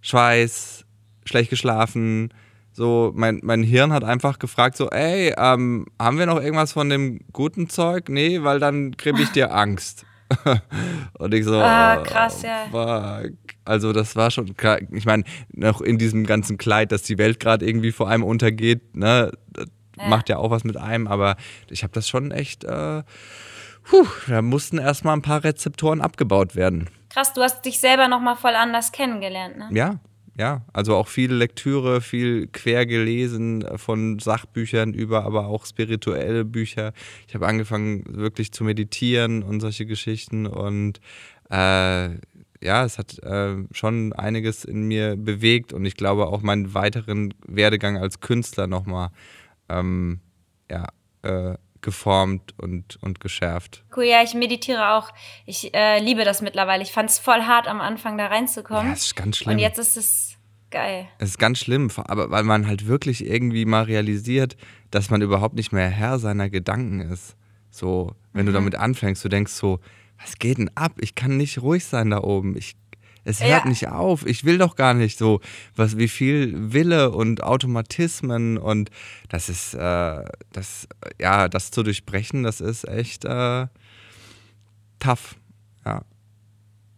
[0.00, 0.84] Schweiß,
[1.24, 2.32] schlecht geschlafen.
[2.72, 6.88] So, mein, mein Hirn hat einfach gefragt: so, ey, ähm, haben wir noch irgendwas von
[6.88, 8.08] dem guten Zeug?
[8.08, 10.04] Nee, weil dann kriege ich dir Angst.
[11.18, 12.66] und ich so, ah, krass, ja.
[12.70, 13.32] Fuck.
[13.64, 14.54] Also das war schon,
[14.90, 18.96] ich meine, noch in diesem ganzen Kleid, dass die Welt gerade irgendwie vor einem untergeht,
[18.96, 19.32] ne,
[19.96, 20.08] ja.
[20.08, 21.36] macht ja auch was mit einem, aber
[21.70, 23.02] ich habe das schon echt, äh,
[23.84, 26.88] puh, da mussten erstmal ein paar Rezeptoren abgebaut werden.
[27.10, 29.68] Krass, du hast dich selber nochmal voll anders kennengelernt, ne?
[29.70, 30.00] Ja,
[30.38, 36.92] ja, also auch viel Lektüre, viel quer gelesen von Sachbüchern über, aber auch spirituelle Bücher.
[37.28, 41.00] Ich habe angefangen wirklich zu meditieren und solche Geschichten und
[41.50, 42.10] äh,
[42.64, 47.34] ja, es hat äh, schon einiges in mir bewegt und ich glaube auch meinen weiteren
[47.46, 49.10] Werdegang als Künstler nochmal
[49.68, 50.20] ähm,
[50.70, 50.86] ja,
[51.22, 53.84] äh, geformt und, und geschärft.
[53.94, 55.10] Cool, ja, ich meditiere auch.
[55.44, 56.82] Ich äh, liebe das mittlerweile.
[56.82, 58.86] Ich fand es voll hart, am Anfang da reinzukommen.
[58.86, 59.54] Ja, es ist ganz schlimm.
[59.54, 60.38] Und jetzt ist es
[60.70, 61.08] geil.
[61.18, 64.56] Es ist ganz schlimm, aber weil man halt wirklich irgendwie mal realisiert,
[64.90, 67.36] dass man überhaupt nicht mehr Herr seiner Gedanken ist.
[67.70, 68.46] So, wenn mhm.
[68.46, 69.80] du damit anfängst, du denkst so,
[70.20, 70.92] was geht denn ab?
[71.00, 72.56] Ich kann nicht ruhig sein da oben.
[72.56, 72.76] Ich,
[73.24, 73.68] es hört ja.
[73.68, 74.26] nicht auf.
[74.26, 75.40] Ich will doch gar nicht so.
[75.76, 78.90] Was, wie viel Wille und Automatismen und
[79.28, 80.88] das ist, äh, das,
[81.20, 83.66] ja, das zu durchbrechen, das ist echt äh,
[84.98, 85.36] tough.
[85.84, 86.02] Ja.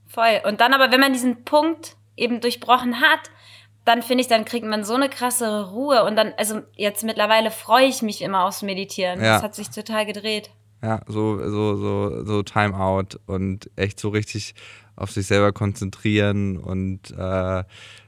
[0.06, 0.40] Voll.
[0.46, 3.30] Und dann aber, wenn man diesen Punkt eben durchbrochen hat,
[3.84, 7.50] dann finde ich, dann kriegt man so eine krasse Ruhe und dann, also jetzt mittlerweile
[7.50, 9.20] freue ich mich immer aufs Meditieren.
[9.20, 9.34] Ja.
[9.34, 10.50] Das hat sich total gedreht.
[10.82, 14.54] Ja, so, so, so, so Timeout und echt so richtig
[14.97, 17.64] auf sich selber konzentrieren und äh,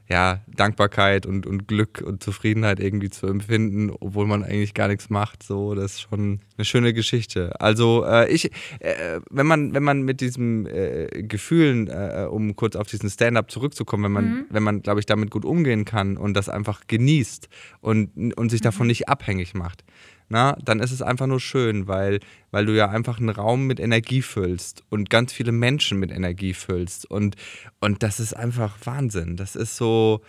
[0.09, 5.11] ja, Dankbarkeit und, und Glück und Zufriedenheit irgendwie zu empfinden, obwohl man eigentlich gar nichts
[5.11, 5.43] macht.
[5.43, 7.61] So, das ist schon eine schöne Geschichte.
[7.61, 12.77] Also äh, ich, äh, wenn man, wenn man mit diesen äh, Gefühlen, äh, um kurz
[12.77, 14.47] auf diesen Stand-up zurückzukommen, wenn man, mhm.
[14.51, 17.49] wenn man, glaube ich, damit gut umgehen kann und das einfach genießt
[17.81, 18.89] und, und sich davon mhm.
[18.89, 19.83] nicht abhängig macht,
[20.29, 22.21] na, dann ist es einfach nur schön, weil,
[22.51, 26.55] weil du ja einfach einen Raum mit Energie füllst und ganz viele Menschen mit Energie
[26.55, 27.09] füllst.
[27.09, 27.37] Und,
[27.81, 29.37] und das ist einfach Wahnsinn.
[29.37, 30.23] Das ist so,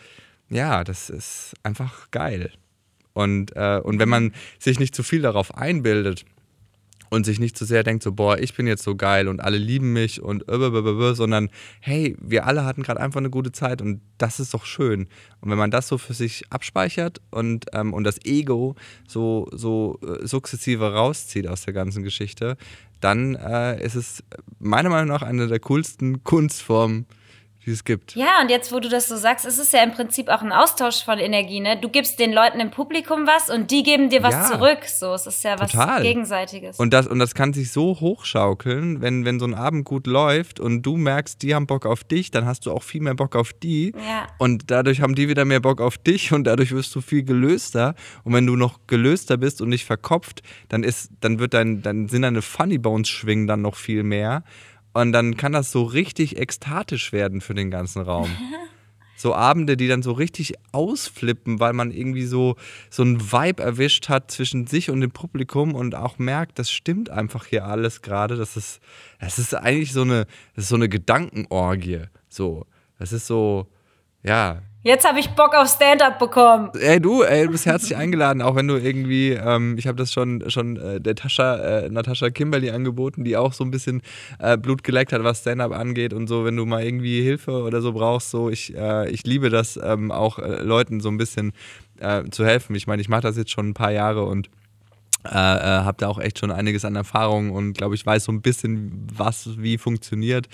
[0.50, 2.52] ja, das ist einfach geil.
[3.14, 6.26] Und, äh, und wenn man sich nicht zu viel darauf einbildet,
[7.10, 9.58] und sich nicht zu sehr denkt, so, boah, ich bin jetzt so geil und alle
[9.58, 11.49] lieben mich und sondern
[11.80, 15.08] hey, wir alle hatten gerade einfach eine gute Zeit und das ist doch schön.
[15.41, 18.76] Und wenn man das so für sich abspeichert und, ähm, und das Ego
[19.08, 22.58] so, so äh, sukzessive rauszieht aus der ganzen Geschichte,
[22.99, 24.24] dann äh, ist es
[24.60, 27.05] meiner Meinung nach eine der coolsten Kunstformen,
[27.68, 28.15] die es gibt.
[28.15, 30.53] Ja, und jetzt, wo du das so sagst, ist es ja im Prinzip auch ein
[30.53, 31.78] Austausch von Energie, ne?
[31.80, 34.86] Du gibst den Leuten im Publikum was und die geben dir was ja, zurück.
[34.86, 36.01] So, es ist ja was total.
[36.01, 36.80] Gegenseitiges.
[36.80, 40.59] Und das, und das kann sich so hochschaukeln, wenn, wenn so ein Abend gut läuft
[40.59, 43.36] und du merkst, die haben Bock auf dich, dann hast du auch viel mehr Bock
[43.36, 43.91] auf die.
[43.91, 44.28] Ja.
[44.39, 47.95] Und dadurch haben die wieder mehr Bock auf dich und dadurch wirst du viel gelöster.
[48.24, 52.07] Und wenn du noch gelöster bist und nicht verkopft, dann ist, dann wird dein, dann
[52.07, 54.43] sind deine Funny Bones schwingen dann noch viel mehr.
[54.98, 58.30] Und dann kann das so richtig ekstatisch werden für den ganzen Raum.
[59.20, 62.56] So Abende, die dann so richtig ausflippen, weil man irgendwie so,
[62.91, 67.10] so einen Vibe erwischt hat zwischen sich und dem Publikum und auch merkt, das stimmt
[67.10, 68.36] einfach hier alles gerade.
[68.36, 68.80] Das ist,
[69.20, 72.02] das ist eigentlich so eine, das ist so eine Gedankenorgie.
[72.30, 72.68] So.
[73.00, 73.66] Das ist so,
[74.22, 76.69] ja, Jetzt habe ich Bock auf Stand-up bekommen.
[76.79, 80.13] Ey, du, ey, du bist herzlich eingeladen, auch wenn du irgendwie, ähm, ich habe das
[80.13, 84.01] schon, schon äh, der Tascha, äh, Natascha Kimberly angeboten, die auch so ein bisschen
[84.39, 87.81] äh, Blut geleckt hat, was Stand-up angeht und so, wenn du mal irgendwie Hilfe oder
[87.81, 91.51] so brauchst, so, ich, äh, ich liebe das ähm, auch äh, Leuten so ein bisschen
[91.99, 92.73] äh, zu helfen.
[92.73, 94.49] Ich meine, ich mache das jetzt schon ein paar Jahre und
[95.25, 98.31] äh, äh, habe da auch echt schon einiges an Erfahrung und glaube ich weiß so
[98.31, 100.47] ein bisschen, was wie funktioniert.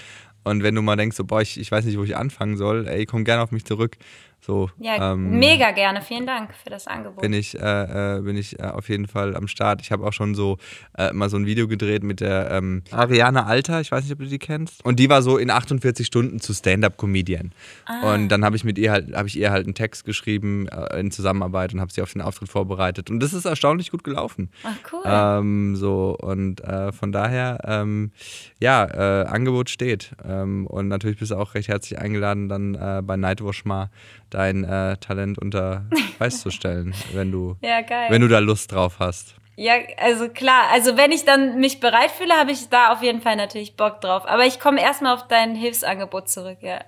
[0.43, 2.87] Und wenn du mal denkst, so, boah, ich, ich weiß nicht, wo ich anfangen soll,
[2.87, 3.97] ey, komm gerne auf mich zurück.
[4.45, 6.01] So, Ja, ähm, mega gerne.
[6.01, 7.21] Vielen Dank für das Angebot.
[7.21, 9.79] bin ich, äh, äh, bin ich äh, auf jeden Fall am Start.
[9.79, 10.57] Ich habe auch schon so
[10.97, 14.19] äh, mal so ein Video gedreht mit der ähm, Ariane Alter, ich weiß nicht, ob
[14.19, 14.83] du die kennst.
[14.83, 17.53] Und die war so in 48 Stunden zu Stand-Up-Comedian.
[18.03, 20.99] Und dann habe ich mit ihr halt, habe ich ihr halt einen Text geschrieben äh,
[20.99, 23.09] in Zusammenarbeit und habe sie auf den Auftritt vorbereitet.
[23.09, 24.49] Und das ist erstaunlich gut gelaufen.
[24.65, 25.03] Ach, cool.
[25.05, 28.11] Ähm, so, und äh, von daher, ähm,
[28.59, 30.11] ja, äh, Angebot steht.
[30.25, 33.89] Ähm, und natürlich bist du auch recht herzlich eingeladen, dann äh, bei Nightwash mal
[34.33, 35.85] dein äh, Talent unter
[36.17, 37.79] Beweis zu stellen, wenn du, ja,
[38.09, 39.35] wenn du da Lust drauf hast.
[39.55, 43.21] Ja, also klar, also wenn ich dann mich bereit fühle, habe ich da auf jeden
[43.21, 44.23] Fall natürlich Bock drauf.
[44.27, 46.79] Aber ich komme erstmal auf dein Hilfsangebot zurück, ja.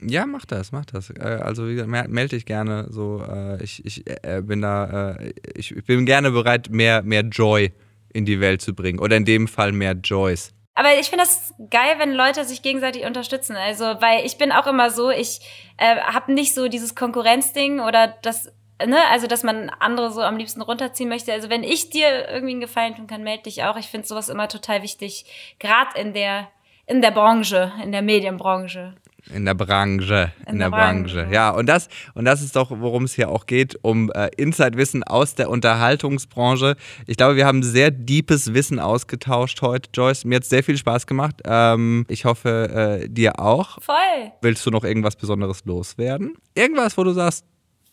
[0.00, 1.10] Ja, mach das, mach das.
[1.10, 2.86] Äh, also wie gesagt, mel- melde dich gerne.
[2.90, 5.18] So, äh, ich, ich äh, bin da,
[5.54, 7.72] ich, ich bin gerne bereit, mehr, mehr Joy
[8.12, 8.98] in die Welt zu bringen.
[8.98, 10.54] Oder in dem Fall mehr Joys.
[10.76, 13.56] Aber ich finde das geil, wenn Leute sich gegenseitig unterstützen.
[13.56, 15.40] Also, weil ich bin auch immer so, ich
[15.78, 18.52] äh, habe nicht so dieses Konkurrenzding oder das,
[18.84, 21.32] ne, also dass man andere so am liebsten runterziehen möchte.
[21.32, 23.76] Also wenn ich dir irgendwie einen Gefallen tun kann, melde dich auch.
[23.78, 25.24] Ich finde sowas immer total wichtig,
[25.58, 26.48] gerade in der
[26.88, 28.94] in der Branche, in der Medienbranche.
[29.32, 30.32] In der Branche.
[30.46, 31.14] In, In der, der Branche.
[31.14, 31.34] Branche.
[31.34, 35.02] Ja, und das, und das ist doch, worum es hier auch geht, um äh, Inside-Wissen
[35.02, 36.76] aus der Unterhaltungsbranche.
[37.06, 40.24] Ich glaube, wir haben sehr deepes Wissen ausgetauscht heute, Joyce.
[40.24, 41.42] Mir hat sehr viel Spaß gemacht.
[41.44, 43.82] Ähm, ich hoffe, äh, dir auch.
[43.82, 43.96] Voll.
[44.42, 46.34] Willst du noch irgendwas Besonderes loswerden?
[46.54, 47.44] Irgendwas, wo du sagst,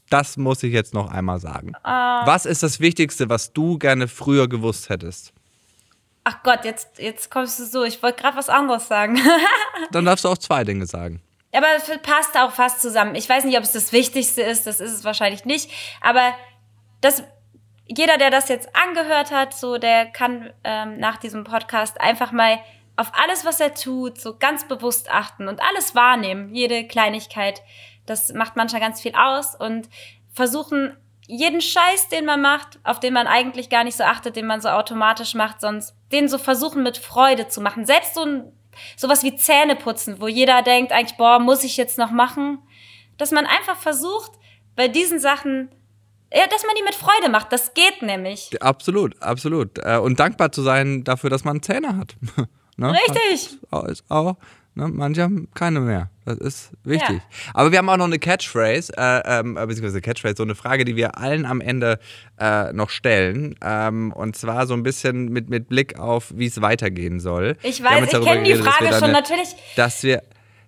[0.09, 1.71] das muss ich jetzt noch einmal sagen.
[1.84, 5.32] Was ist das Wichtigste, was du gerne früher gewusst hättest?
[6.24, 7.84] Ach Gott, jetzt, jetzt kommst du so.
[7.84, 9.19] Ich wollte gerade was anderes sagen.
[9.91, 11.21] Dann darfst du auch zwei Dinge sagen.
[11.51, 13.15] Aber es passt auch fast zusammen.
[13.15, 15.69] Ich weiß nicht, ob es das Wichtigste ist, das ist es wahrscheinlich nicht.
[16.01, 16.34] Aber
[17.01, 17.24] das,
[17.86, 22.59] jeder, der das jetzt angehört hat, so, der kann ähm, nach diesem Podcast einfach mal
[22.95, 26.53] auf alles, was er tut, so ganz bewusst achten und alles wahrnehmen.
[26.55, 27.61] Jede Kleinigkeit.
[28.05, 29.89] Das macht manchmal ganz viel aus und
[30.34, 30.97] versuchen,
[31.28, 34.61] jeden Scheiß, den man macht, auf den man eigentlich gar nicht so achtet, den man
[34.61, 37.86] so automatisch macht, sonst den so versuchen mit Freude zu machen.
[37.86, 38.51] Selbst so ein
[38.95, 42.59] sowas wie Zähne putzen, wo jeder denkt eigentlich, boah, muss ich jetzt noch machen?
[43.18, 44.32] Dass man einfach versucht,
[44.76, 45.70] bei diesen Sachen,
[46.34, 47.51] ja, dass man die mit Freude macht.
[47.51, 48.49] Das geht nämlich.
[48.61, 49.78] Absolut, absolut.
[49.78, 52.16] Äh, Und dankbar zu sein dafür, dass man Zähne hat.
[52.78, 52.91] ne?
[52.93, 53.59] Richtig.
[53.70, 54.38] Auch- Ist auch,
[54.74, 54.88] ne?
[54.88, 56.09] Manche haben keine mehr.
[56.26, 57.21] Das ist wichtig.
[57.53, 60.86] Aber wir haben auch noch eine Catchphrase, äh, ähm, äh, beziehungsweise Catchphrase, so eine Frage,
[60.86, 61.99] die wir allen am Ende
[62.39, 63.55] äh, noch stellen.
[63.61, 67.57] Ähm, und zwar so ein bisschen mit, mit Blick auf, wie es weitergehen soll.
[67.61, 69.55] Ich weiß, ich kenne die Frage schon deine- natürlich.
[69.76, 70.21] Dass wir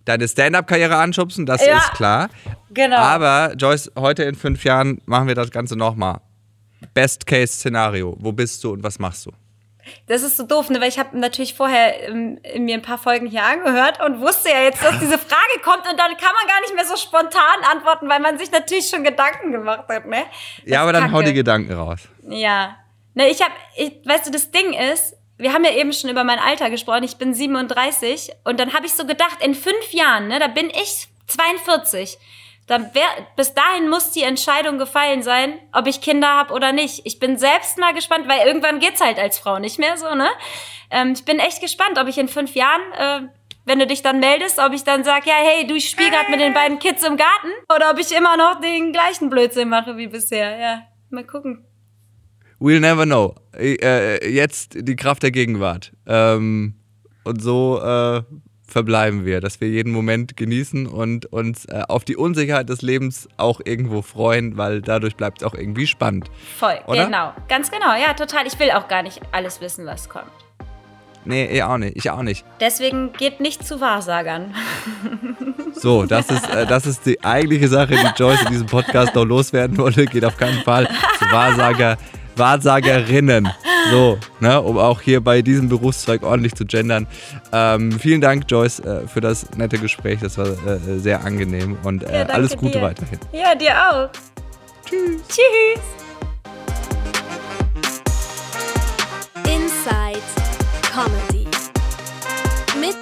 [0.04, 1.78] deine Stand-Up-Karriere anschubsen, das Ja.
[1.78, 2.30] ist klar.
[2.72, 2.98] Genau.
[2.98, 6.20] Aber Joyce, heute in fünf Jahren machen wir das Ganze nochmal.
[6.94, 8.16] Best-Case-Szenario.
[8.20, 9.32] Wo bist du und was machst du?
[10.08, 10.82] Das ist so doof, ne?
[10.82, 14.62] weil ich habe natürlich vorher ähm, mir ein paar Folgen hier angehört und wusste ja
[14.62, 18.10] jetzt, dass diese Frage kommt und dann kann man gar nicht mehr so spontan antworten,
[18.10, 20.24] weil man sich natürlich schon Gedanken gemacht hat, ne?
[20.64, 22.02] Das ja, aber dann hau die Gedanken raus.
[22.28, 22.78] Ja.
[23.14, 26.24] Ne, ich habe, ich, weißt du, das Ding ist, wir haben ja eben schon über
[26.24, 27.04] mein Alter gesprochen.
[27.04, 30.70] Ich bin 37 und dann habe ich so gedacht, in fünf Jahren, ne, da bin
[30.70, 32.18] ich 42.
[32.68, 37.06] Dann wär, bis dahin muss die Entscheidung gefallen sein, ob ich Kinder habe oder nicht.
[37.06, 40.28] Ich bin selbst mal gespannt, weil irgendwann geht's halt als Frau nicht mehr so, ne?
[40.90, 43.28] Ähm, ich bin echt gespannt, ob ich in fünf Jahren, äh,
[43.66, 46.30] wenn du dich dann meldest, ob ich dann sag, ja, hey, du, ich spiel grad
[46.30, 49.98] mit den beiden Kids im Garten oder ob ich immer noch den gleichen Blödsinn mache
[49.98, 50.58] wie bisher.
[50.58, 51.66] Ja, mal gucken.
[52.60, 53.36] We'll never know.
[53.54, 55.92] Äh, jetzt die Kraft der Gegenwart.
[56.08, 56.76] Ähm,
[57.24, 58.24] und so äh,
[58.76, 63.30] verbleiben wir, dass wir jeden Moment genießen und uns äh, auf die Unsicherheit des Lebens
[63.38, 66.30] auch irgendwo freuen, weil dadurch bleibt es auch irgendwie spannend.
[66.60, 67.06] Voll, Oder?
[67.06, 67.34] genau.
[67.48, 68.46] Ganz genau, ja, total.
[68.48, 70.30] Ich will auch gar nicht alles wissen, was kommt.
[71.24, 71.96] Nee, ich auch nicht.
[71.96, 72.46] Ich auch nicht.
[72.60, 74.54] Deswegen geht nicht zu Wahrsagern.
[75.78, 79.26] So, das ist, äh, das ist die eigentliche Sache, die Joyce in diesem Podcast noch
[79.26, 80.06] loswerden wollte.
[80.06, 80.88] Geht auf keinen Fall
[81.20, 81.98] zu Wahrsager,
[82.38, 83.50] Wahrsagerinnen.
[83.92, 87.08] So, ne, um auch hier bei diesem Berufszweig ordentlich zu gendern.
[87.52, 90.20] Ähm, vielen Dank, Joyce, äh, für das nette Gespräch.
[90.22, 92.82] Das war äh, sehr angenehm und äh, Ja, alles Gute dir.
[92.82, 93.20] weiterhin.
[93.32, 94.10] Ja, dir auch.
[94.88, 95.22] Tschüss.
[95.28, 95.82] Tschüss.
[99.48, 100.22] Inside
[100.92, 101.48] Comedy.
[102.80, 102.96] Mit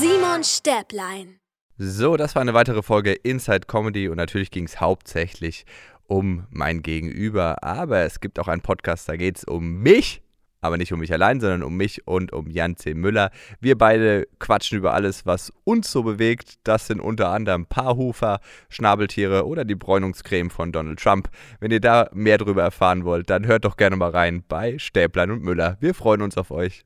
[0.00, 1.38] Simon Stäblein.
[1.78, 5.66] So, das war eine weitere Folge Inside Comedy und natürlich ging es hauptsächlich
[6.06, 7.62] um mein Gegenüber.
[7.62, 10.22] Aber es gibt auch einen Podcast, da geht es um mich.
[10.62, 12.94] Aber nicht um mich allein, sondern um mich und um Jan C.
[12.94, 13.30] Müller.
[13.60, 16.54] Wir beide quatschen über alles, was uns so bewegt.
[16.64, 21.28] Das sind unter anderem Paarhufer, Schnabeltiere oder die Bräunungscreme von Donald Trump.
[21.60, 25.30] Wenn ihr da mehr drüber erfahren wollt, dann hört doch gerne mal rein bei Stäblein
[25.30, 25.76] und Müller.
[25.80, 26.85] Wir freuen uns auf euch.